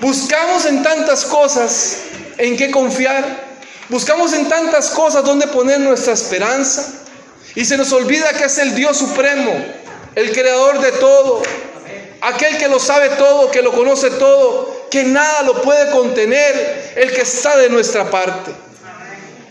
Buscamos 0.00 0.64
en 0.66 0.82
tantas 0.82 1.24
cosas 1.24 1.96
en 2.38 2.56
qué 2.56 2.70
confiar. 2.70 3.49
Buscamos 3.90 4.32
en 4.32 4.48
tantas 4.48 4.90
cosas 4.90 5.24
donde 5.24 5.48
poner 5.48 5.80
nuestra 5.80 6.12
esperanza. 6.12 6.92
Y 7.56 7.64
se 7.64 7.76
nos 7.76 7.92
olvida 7.92 8.32
que 8.32 8.44
es 8.44 8.58
el 8.58 8.76
Dios 8.76 8.96
supremo, 8.96 9.52
el 10.14 10.32
creador 10.32 10.80
de 10.80 10.92
todo, 10.92 11.42
aquel 12.20 12.56
que 12.58 12.68
lo 12.68 12.78
sabe 12.78 13.08
todo, 13.10 13.50
que 13.50 13.62
lo 13.62 13.72
conoce 13.72 14.10
todo, 14.10 14.86
que 14.88 15.02
nada 15.02 15.42
lo 15.42 15.60
puede 15.62 15.90
contener, 15.90 16.92
el 16.94 17.12
que 17.12 17.22
está 17.22 17.56
de 17.56 17.68
nuestra 17.68 18.08
parte. 18.08 18.52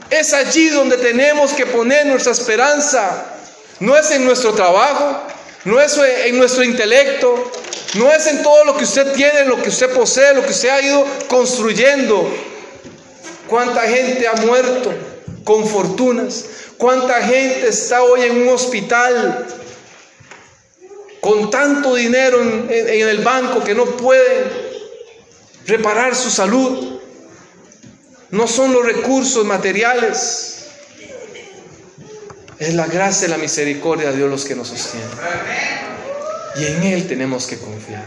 Es 0.10 0.34
allí 0.34 0.70
donde 0.70 0.96
tenemos 0.96 1.52
que 1.52 1.66
poner 1.66 2.06
nuestra 2.06 2.32
esperanza. 2.32 3.26
No 3.82 3.98
es 3.98 4.10
en 4.12 4.24
nuestro 4.24 4.54
trabajo, 4.54 5.22
no 5.66 5.82
es 5.82 5.98
en 5.98 6.38
nuestro 6.38 6.64
intelecto, 6.64 7.52
no 7.96 8.10
es 8.10 8.26
en 8.28 8.42
todo 8.42 8.64
lo 8.64 8.78
que 8.78 8.86
usted 8.86 9.12
tiene, 9.12 9.44
lo 9.44 9.62
que 9.62 9.68
usted 9.68 9.92
posee, 9.94 10.34
lo 10.34 10.44
que 10.46 10.52
usted 10.52 10.70
ha 10.70 10.82
ido 10.82 11.06
construyendo. 11.28 12.32
¿Cuánta 13.50 13.82
gente 13.82 14.28
ha 14.28 14.34
muerto 14.34 14.94
con 15.44 15.68
fortunas? 15.68 16.46
¿Cuánta 16.78 17.22
gente 17.22 17.68
está 17.68 18.04
hoy 18.04 18.22
en 18.22 18.44
un 18.44 18.50
hospital 18.50 19.48
con 21.20 21.52
tanto 21.52 21.96
dinero 21.96 22.42
en, 22.42 22.70
el 22.70 23.20
banco 23.20 23.64
que 23.64 23.76
no 23.76 23.86
pueden 23.98 24.50
reparar 25.66 26.16
su 26.16 26.30
salud. 26.30 27.00
No 28.32 28.48
son 28.48 28.74
los 28.74 28.86
recursos 28.86 29.46
materiales. 29.46 30.56
Es 32.60 32.74
la 32.74 32.88
gracia 32.88 33.28
y 33.28 33.32
la 33.32 33.38
misericordia 33.38 34.12
de 34.12 34.18
Dios 34.18 34.30
los 34.30 34.46
que 34.46 34.56
nos 34.56 34.68
sostienen. 34.68 35.10
Y 36.58 36.66
en 36.66 36.84
Él 36.84 37.08
tenemos 37.08 37.48
que 37.48 37.58
confiar. 37.58 38.06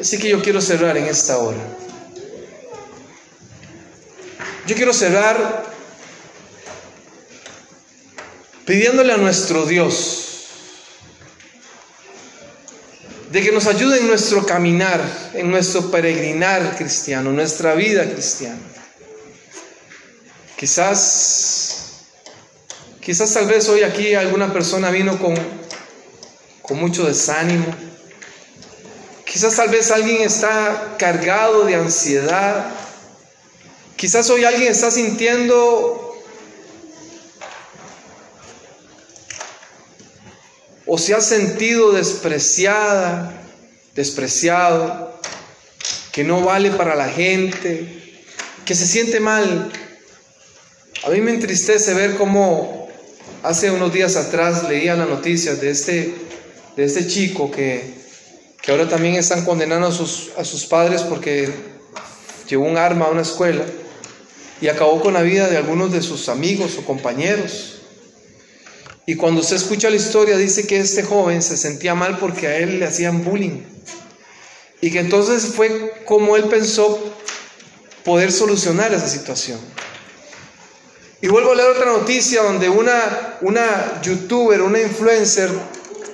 Así 0.00 0.18
que 0.18 0.28
yo 0.28 0.42
quiero 0.42 0.60
cerrar 0.60 0.96
en 0.96 1.04
esta 1.04 1.38
hora. 1.38 1.58
Yo 4.66 4.76
quiero 4.76 4.92
cerrar 4.92 5.64
pidiéndole 8.64 9.12
a 9.12 9.16
nuestro 9.16 9.66
Dios 9.66 10.22
de 13.32 13.42
que 13.42 13.50
nos 13.50 13.66
ayude 13.66 13.98
en 13.98 14.06
nuestro 14.06 14.44
caminar, 14.44 15.00
en 15.34 15.50
nuestro 15.50 15.90
peregrinar 15.90 16.76
cristiano, 16.76 17.32
nuestra 17.32 17.74
vida 17.74 18.04
cristiana. 18.04 18.60
Quizás, 20.56 22.04
quizás 23.00 23.32
tal 23.32 23.46
vez 23.46 23.68
hoy 23.68 23.82
aquí 23.82 24.14
alguna 24.14 24.52
persona 24.52 24.90
vino 24.90 25.18
con, 25.18 25.34
con 26.60 26.78
mucho 26.78 27.04
desánimo. 27.04 27.66
Quizás 29.24 29.56
tal 29.56 29.70
vez 29.70 29.90
alguien 29.90 30.20
está 30.20 30.96
cargado 30.98 31.64
de 31.64 31.74
ansiedad. 31.74 32.81
Quizás 33.96 34.28
hoy 34.30 34.44
alguien 34.44 34.70
está 34.70 34.90
sintiendo 34.90 36.12
o 40.86 40.98
se 40.98 41.14
ha 41.14 41.20
sentido 41.20 41.92
despreciada, 41.92 43.32
despreciado, 43.94 45.18
que 46.10 46.24
no 46.24 46.42
vale 46.42 46.70
para 46.70 46.94
la 46.94 47.08
gente, 47.08 48.24
que 48.64 48.74
se 48.74 48.86
siente 48.86 49.20
mal. 49.20 49.72
A 51.04 51.10
mí 51.10 51.20
me 51.20 51.32
entristece 51.32 51.94
ver 51.94 52.16
cómo 52.16 52.88
hace 53.42 53.70
unos 53.70 53.92
días 53.92 54.16
atrás 54.16 54.68
leía 54.68 54.94
las 54.94 55.08
noticias 55.08 55.60
de 55.60 55.70
este, 55.70 56.14
de 56.76 56.84
este 56.84 57.06
chico 57.06 57.50
que, 57.50 57.94
que 58.60 58.70
ahora 58.70 58.88
también 58.88 59.14
están 59.14 59.44
condenando 59.44 59.86
a 59.88 59.92
sus, 59.92 60.30
a 60.36 60.44
sus 60.44 60.66
padres 60.66 61.02
porque 61.02 61.48
llevó 62.48 62.66
un 62.66 62.76
arma 62.76 63.06
a 63.06 63.10
una 63.10 63.22
escuela 63.22 63.64
y 64.62 64.68
acabó 64.68 65.00
con 65.00 65.12
la 65.12 65.22
vida 65.22 65.48
de 65.48 65.56
algunos 65.56 65.92
de 65.92 66.00
sus 66.00 66.28
amigos 66.28 66.78
o 66.78 66.84
compañeros. 66.84 67.80
Y 69.04 69.16
cuando 69.16 69.40
usted 69.40 69.56
escucha 69.56 69.90
la 69.90 69.96
historia, 69.96 70.36
dice 70.36 70.68
que 70.68 70.78
este 70.78 71.02
joven 71.02 71.42
se 71.42 71.56
sentía 71.56 71.96
mal 71.96 72.18
porque 72.18 72.46
a 72.46 72.56
él 72.58 72.78
le 72.78 72.86
hacían 72.86 73.24
bullying. 73.24 73.60
Y 74.80 74.92
que 74.92 75.00
entonces 75.00 75.46
fue 75.56 76.04
como 76.04 76.36
él 76.36 76.44
pensó 76.44 77.12
poder 78.04 78.30
solucionar 78.30 78.94
esa 78.94 79.08
situación. 79.08 79.58
Y 81.20 81.26
vuelvo 81.26 81.50
a 81.50 81.54
leer 81.56 81.70
otra 81.70 81.86
noticia 81.86 82.44
donde 82.44 82.68
una, 82.68 83.38
una 83.40 84.00
youtuber, 84.02 84.62
una 84.62 84.80
influencer, 84.80 85.50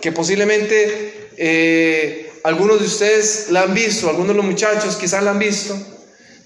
que 0.01 0.11
posiblemente 0.11 1.33
eh, 1.37 2.33
algunos 2.45 2.81
de 2.81 2.87
ustedes 2.87 3.49
la 3.51 3.65
han 3.65 3.75
visto, 3.75 4.09
algunos 4.09 4.29
de 4.29 4.35
los 4.37 4.45
muchachos 4.47 4.97
quizás 4.97 5.23
la 5.23 5.33
han 5.33 5.39
visto, 5.39 5.77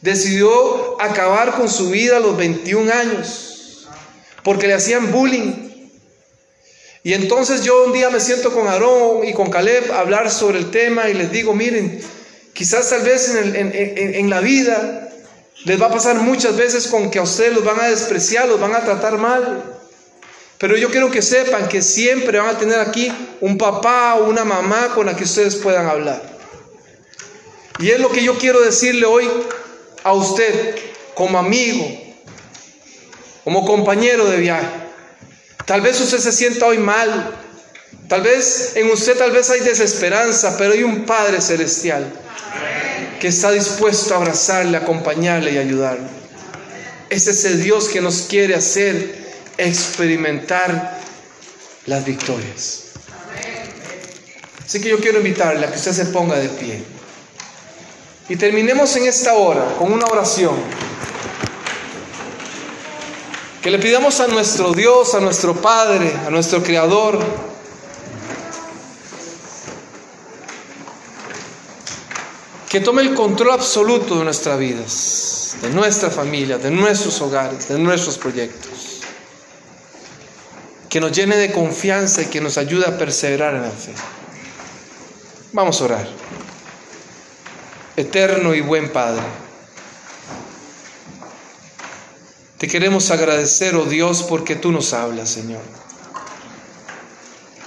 decidió 0.03 1.01
acabar 1.01 1.53
con 1.53 1.71
su 1.71 1.91
vida 1.91 2.19
a 2.19 2.21
los 2.21 2.37
21 2.37 2.93
años, 2.93 3.89
porque 4.43 4.67
le 4.67 4.75
hacían 4.75 5.11
bullying. 5.11 5.71
Y 7.05 7.15
entonces 7.15 7.65
yo 7.65 7.85
un 7.87 7.93
día 7.93 8.11
me 8.11 8.21
siento 8.21 8.53
con 8.53 8.69
Aarón 8.69 9.25
y 9.27 9.33
con 9.33 9.51
Caleb 9.51 9.91
a 9.91 10.01
hablar 10.01 10.31
sobre 10.31 10.59
el 10.59 10.71
tema 10.71 11.09
y 11.09 11.15
les 11.15 11.33
digo, 11.33 11.55
miren, 11.55 12.01
quizás 12.53 12.91
tal 12.91 13.03
vez 13.03 13.35
en, 13.35 13.73
en 13.75 14.31
la 14.31 14.41
vida 14.41 15.09
les 15.65 15.81
va 15.81 15.87
a 15.87 15.93
pasar 15.93 16.17
muchas 16.17 16.57
veces 16.57 16.89
con 16.89 17.11
que 17.11 17.19
a 17.19 17.23
ustedes 17.23 17.55
los 17.55 17.65
van 17.65 17.81
a 17.81 17.89
despreciar, 17.89 18.49
los 18.49 18.61
van 18.61 18.75
a 18.75 18.85
tratar 18.85 19.19
mal. 19.19 19.65
Pero 20.59 20.77
yo 20.77 20.91
quiero 20.91 21.11
que 21.11 21.23
sepan 21.23 21.69
que 21.69 21.83
siempre 21.83 22.39
van 22.39 22.55
a 22.55 22.59
tener 22.59 22.79
aquí 22.79 23.13
un 23.41 23.59
papá 23.59 24.15
o 24.15 24.29
una 24.29 24.45
mamá 24.45 24.93
con 24.95 25.07
la 25.07 25.17
que 25.17 25.25
ustedes 25.25 25.57
puedan 25.57 25.87
hablar. 25.87 26.23
Y 27.79 27.91
es 27.91 27.99
lo 27.99 28.11
que 28.11 28.23
yo 28.23 28.39
quiero 28.39 28.61
decirle 28.61 29.07
hoy 29.07 29.29
a 30.05 30.13
usted 30.13 30.77
como 31.15 31.39
amigo, 31.39 31.87
como 33.45 33.67
compañero 33.67 34.29
de 34.29 34.39
viaje. 34.39 34.67
Tal 35.67 35.81
vez 35.81 36.01
usted 36.01 36.19
se 36.19 36.33
sienta 36.33 36.67
hoy 36.67 36.79
mal. 36.79 37.37
Tal 38.09 38.23
vez 38.23 38.73
en 38.77 38.91
usted 38.91 39.17
tal 39.17 39.31
vez 39.31 39.49
hay 39.51 39.61
desesperanza, 39.61 40.57
pero 40.59 40.73
hay 40.73 40.83
un 40.83 41.05
Padre 41.05 41.41
celestial 41.41 42.13
que 43.21 43.29
está 43.29 43.53
dispuesto 43.53 44.15
a 44.15 44.19
abrazarle, 44.19 44.77
acompañarle 44.77 45.53
y 45.53 45.59
ayudarle. 45.59 46.09
Es 47.09 47.27
ese 47.27 47.57
Dios 47.57 47.89
que 47.89 48.01
nos 48.01 48.23
quiere 48.23 48.55
hacer 48.55 49.23
experimentar 49.57 50.99
las 51.87 52.05
victorias. 52.05 52.83
Así 54.65 54.81
que 54.81 54.89
yo 54.89 54.99
quiero 54.99 55.19
invitarle 55.19 55.67
a 55.67 55.71
que 55.71 55.77
usted 55.77 55.93
se 55.93 56.07
ponga 56.07 56.37
de 56.37 56.49
pie. 56.49 56.83
Y 58.29 58.37
terminemos 58.37 58.95
en 58.97 59.07
esta 59.07 59.35
hora 59.35 59.75
con 59.79 59.93
una 59.93 60.07
oración. 60.07 60.55
Que 63.61 63.71
le 63.71 63.79
pidamos 63.79 64.21
a 64.21 64.27
nuestro 64.27 64.73
Dios, 64.73 65.15
a 65.15 65.21
nuestro 65.21 65.55
Padre, 65.55 66.13
a 66.27 66.31
nuestro 66.31 66.63
Creador, 66.63 67.19
que 72.69 72.81
tome 72.81 73.03
el 73.03 73.15
control 73.15 73.51
absoluto 73.51 74.19
de 74.19 74.25
nuestras 74.25 74.59
vidas, 74.59 75.57
de 75.61 75.69
nuestra 75.71 76.11
familia, 76.11 76.59
de 76.59 76.71
nuestros 76.71 77.21
hogares, 77.21 77.69
de 77.69 77.79
nuestros 77.79 78.17
proyectos. 78.19 79.03
Que 80.89 80.99
nos 80.99 81.13
llene 81.13 81.37
de 81.37 81.53
confianza 81.53 82.23
y 82.23 82.27
que 82.27 82.41
nos 82.41 82.59
ayude 82.59 82.87
a 82.87 82.97
perseverar 82.97 83.55
en 83.55 83.63
la 83.63 83.71
fe. 83.71 83.93
Vamos 85.53 85.81
a 85.81 85.85
orar. 85.85 86.09
Eterno 87.97 88.55
y 88.55 88.61
buen 88.61 88.91
Padre. 88.91 89.23
Te 92.59 92.69
queremos 92.69 93.11
agradecer, 93.11 93.75
oh 93.75 93.85
Dios, 93.85 94.23
porque 94.23 94.55
tú 94.57 94.73
nos 94.73 94.93
hablas, 94.93 95.31
Señor. 95.31 95.63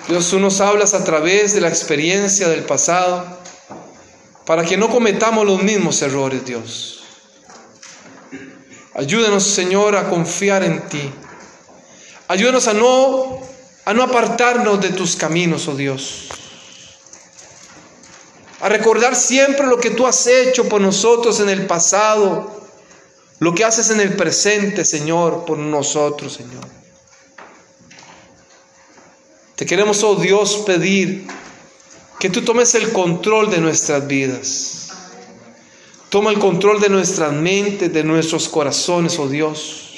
Dios, 0.07 0.29
tú 0.29 0.39
nos 0.39 0.61
hablas 0.61 0.93
a 0.93 1.03
través 1.03 1.53
de 1.53 1.61
la 1.61 1.67
experiencia 1.67 2.47
del 2.47 2.63
pasado 2.63 3.39
para 4.45 4.63
que 4.63 4.77
no 4.77 4.89
cometamos 4.89 5.45
los 5.45 5.61
mismos 5.61 6.01
errores, 6.01 6.45
Dios. 6.45 7.03
Ayúdanos, 8.93 9.43
Señor, 9.43 9.95
a 9.95 10.09
confiar 10.09 10.63
en 10.63 10.87
ti. 10.87 11.11
Ayúdanos 12.27 12.67
a 12.67 12.73
no, 12.73 13.41
a 13.83 13.93
no 13.93 14.01
apartarnos 14.01 14.79
de 14.79 14.89
tus 14.89 15.15
caminos, 15.15 15.67
oh 15.67 15.75
Dios. 15.75 16.29
A 18.65 18.69
recordar 18.69 19.15
siempre 19.15 19.67
lo 19.67 19.77
que 19.77 19.91
tú 19.91 20.07
has 20.07 20.25
hecho 20.25 20.67
por 20.67 20.81
nosotros 20.81 21.39
en 21.39 21.49
el 21.49 21.67
pasado, 21.67 22.51
lo 23.37 23.53
que 23.53 23.63
haces 23.63 23.91
en 23.91 24.01
el 24.01 24.15
presente, 24.15 24.83
Señor, 24.83 25.45
por 25.45 25.59
nosotros, 25.59 26.33
Señor. 26.33 26.65
Te 29.55 29.67
queremos, 29.67 30.01
oh 30.01 30.15
Dios, 30.15 30.63
pedir 30.65 31.27
que 32.19 32.31
tú 32.31 32.41
tomes 32.41 32.73
el 32.73 32.91
control 32.91 33.51
de 33.51 33.59
nuestras 33.59 34.07
vidas. 34.07 34.89
Toma 36.09 36.31
el 36.31 36.39
control 36.39 36.81
de 36.81 36.89
nuestras 36.89 37.33
mentes, 37.33 37.93
de 37.93 38.03
nuestros 38.03 38.49
corazones, 38.49 39.19
oh 39.19 39.27
Dios. 39.27 39.93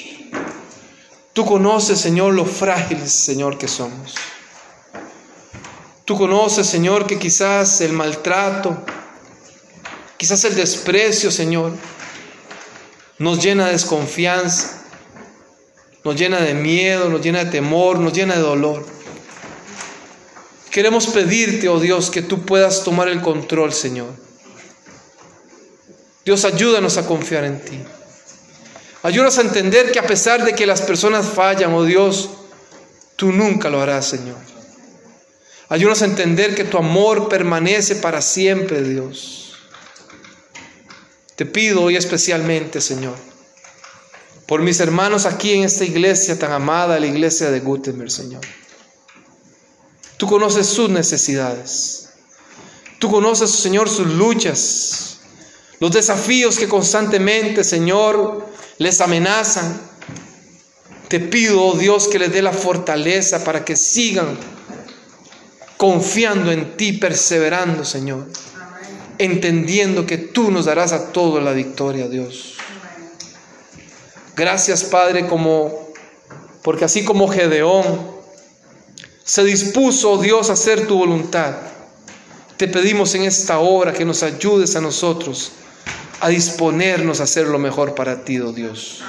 Tú 1.32 1.46
conoces, 1.46 1.98
Señor, 1.98 2.34
lo 2.34 2.44
frágiles, 2.44 3.12
Señor, 3.12 3.56
que 3.56 3.66
somos. 3.66 4.14
Tú 6.08 6.16
conoces, 6.16 6.66
Señor, 6.66 7.06
que 7.06 7.18
quizás 7.18 7.82
el 7.82 7.92
maltrato, 7.92 8.82
quizás 10.16 10.42
el 10.44 10.54
desprecio, 10.54 11.30
Señor, 11.30 11.74
nos 13.18 13.44
llena 13.44 13.66
de 13.66 13.72
desconfianza, 13.72 14.86
nos 16.04 16.16
llena 16.16 16.40
de 16.40 16.54
miedo, 16.54 17.10
nos 17.10 17.20
llena 17.20 17.44
de 17.44 17.50
temor, 17.50 17.98
nos 17.98 18.14
llena 18.14 18.36
de 18.36 18.40
dolor. 18.40 18.86
Queremos 20.70 21.08
pedirte, 21.08 21.68
oh 21.68 21.78
Dios, 21.78 22.10
que 22.10 22.22
tú 22.22 22.46
puedas 22.46 22.84
tomar 22.84 23.08
el 23.08 23.20
control, 23.20 23.74
Señor. 23.74 24.08
Dios, 26.24 26.46
ayúdanos 26.46 26.96
a 26.96 27.06
confiar 27.06 27.44
en 27.44 27.60
ti. 27.62 27.78
Ayúdanos 29.02 29.36
a 29.36 29.42
entender 29.42 29.92
que 29.92 29.98
a 29.98 30.06
pesar 30.06 30.42
de 30.42 30.54
que 30.54 30.64
las 30.64 30.80
personas 30.80 31.26
fallan, 31.26 31.74
oh 31.74 31.84
Dios, 31.84 32.30
tú 33.16 33.30
nunca 33.30 33.68
lo 33.68 33.82
harás, 33.82 34.06
Señor. 34.06 34.57
Ayúdanos 35.70 36.00
a 36.00 36.06
entender 36.06 36.54
que 36.54 36.64
tu 36.64 36.78
amor 36.78 37.28
permanece 37.28 37.96
para 37.96 38.22
siempre, 38.22 38.82
Dios. 38.82 39.52
Te 41.36 41.44
pido 41.44 41.82
hoy 41.82 41.96
especialmente, 41.96 42.80
Señor, 42.80 43.16
por 44.46 44.62
mis 44.62 44.80
hermanos 44.80 45.26
aquí 45.26 45.52
en 45.52 45.64
esta 45.64 45.84
iglesia 45.84 46.38
tan 46.38 46.52
amada, 46.52 46.98
la 46.98 47.06
iglesia 47.06 47.50
de 47.50 47.60
Gutenberg, 47.60 48.10
Señor. 48.10 48.40
Tú 50.16 50.26
conoces 50.26 50.66
sus 50.66 50.88
necesidades. 50.88 52.08
Tú 52.98 53.10
conoces, 53.10 53.50
Señor, 53.50 53.90
sus 53.90 54.06
luchas, 54.06 55.18
los 55.80 55.92
desafíos 55.92 56.58
que 56.58 56.66
constantemente, 56.66 57.62
Señor, 57.62 58.48
les 58.78 59.00
amenazan. 59.02 59.80
Te 61.08 61.20
pido, 61.20 61.62
oh 61.62 61.76
Dios, 61.76 62.08
que 62.08 62.18
les 62.18 62.32
dé 62.32 62.42
la 62.42 62.52
fortaleza 62.52 63.44
para 63.44 63.64
que 63.64 63.76
sigan 63.76 64.36
confiando 65.78 66.52
en 66.52 66.76
ti, 66.76 66.92
perseverando, 66.92 67.84
Señor, 67.84 68.26
entendiendo 69.16 70.06
que 70.06 70.18
tú 70.18 70.50
nos 70.50 70.66
darás 70.66 70.92
a 70.92 71.12
todos 71.12 71.42
la 71.42 71.52
victoria, 71.52 72.08
Dios. 72.08 72.56
Gracias, 74.36 74.84
Padre, 74.84 75.26
como 75.26 75.88
porque 76.62 76.84
así 76.84 77.04
como 77.04 77.28
Gedeón 77.28 78.18
se 79.24 79.44
dispuso 79.44 80.12
oh 80.12 80.18
Dios 80.18 80.50
a 80.50 80.54
hacer 80.54 80.86
tu 80.86 80.98
voluntad. 80.98 81.56
Te 82.56 82.66
pedimos 82.66 83.14
en 83.14 83.22
esta 83.22 83.58
hora 83.60 83.92
que 83.92 84.04
nos 84.04 84.22
ayudes 84.22 84.74
a 84.74 84.80
nosotros 84.80 85.52
a 86.20 86.28
disponernos 86.28 87.20
a 87.20 87.24
hacer 87.24 87.46
lo 87.46 87.58
mejor 87.58 87.94
para 87.94 88.24
ti, 88.24 88.40
oh 88.40 88.52
Dios. 88.52 89.02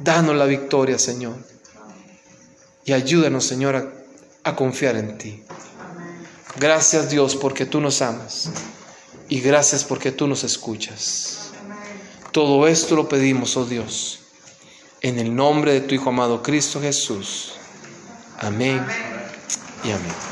Danos 0.00 0.36
la 0.36 0.44
victoria, 0.44 0.98
Señor. 0.98 1.36
Y 2.84 2.92
ayúdanos, 2.92 3.44
Señor, 3.44 3.76
a, 3.76 4.01
a 4.44 4.56
confiar 4.56 4.96
en 4.96 5.18
ti. 5.18 5.42
Gracias, 6.56 7.10
Dios, 7.10 7.36
porque 7.36 7.66
tú 7.66 7.80
nos 7.80 8.02
amas. 8.02 8.50
Y 9.28 9.40
gracias 9.40 9.84
porque 9.84 10.12
tú 10.12 10.26
nos 10.26 10.44
escuchas. 10.44 11.52
Todo 12.32 12.66
esto 12.66 12.96
lo 12.96 13.08
pedimos, 13.08 13.56
oh 13.56 13.66
Dios, 13.66 14.20
en 15.00 15.18
el 15.18 15.34
nombre 15.34 15.72
de 15.72 15.80
tu 15.82 15.94
Hijo 15.94 16.08
amado 16.08 16.42
Cristo 16.42 16.80
Jesús. 16.80 17.52
Amém 18.38 18.80
e 19.84 19.92
amém. 19.92 20.31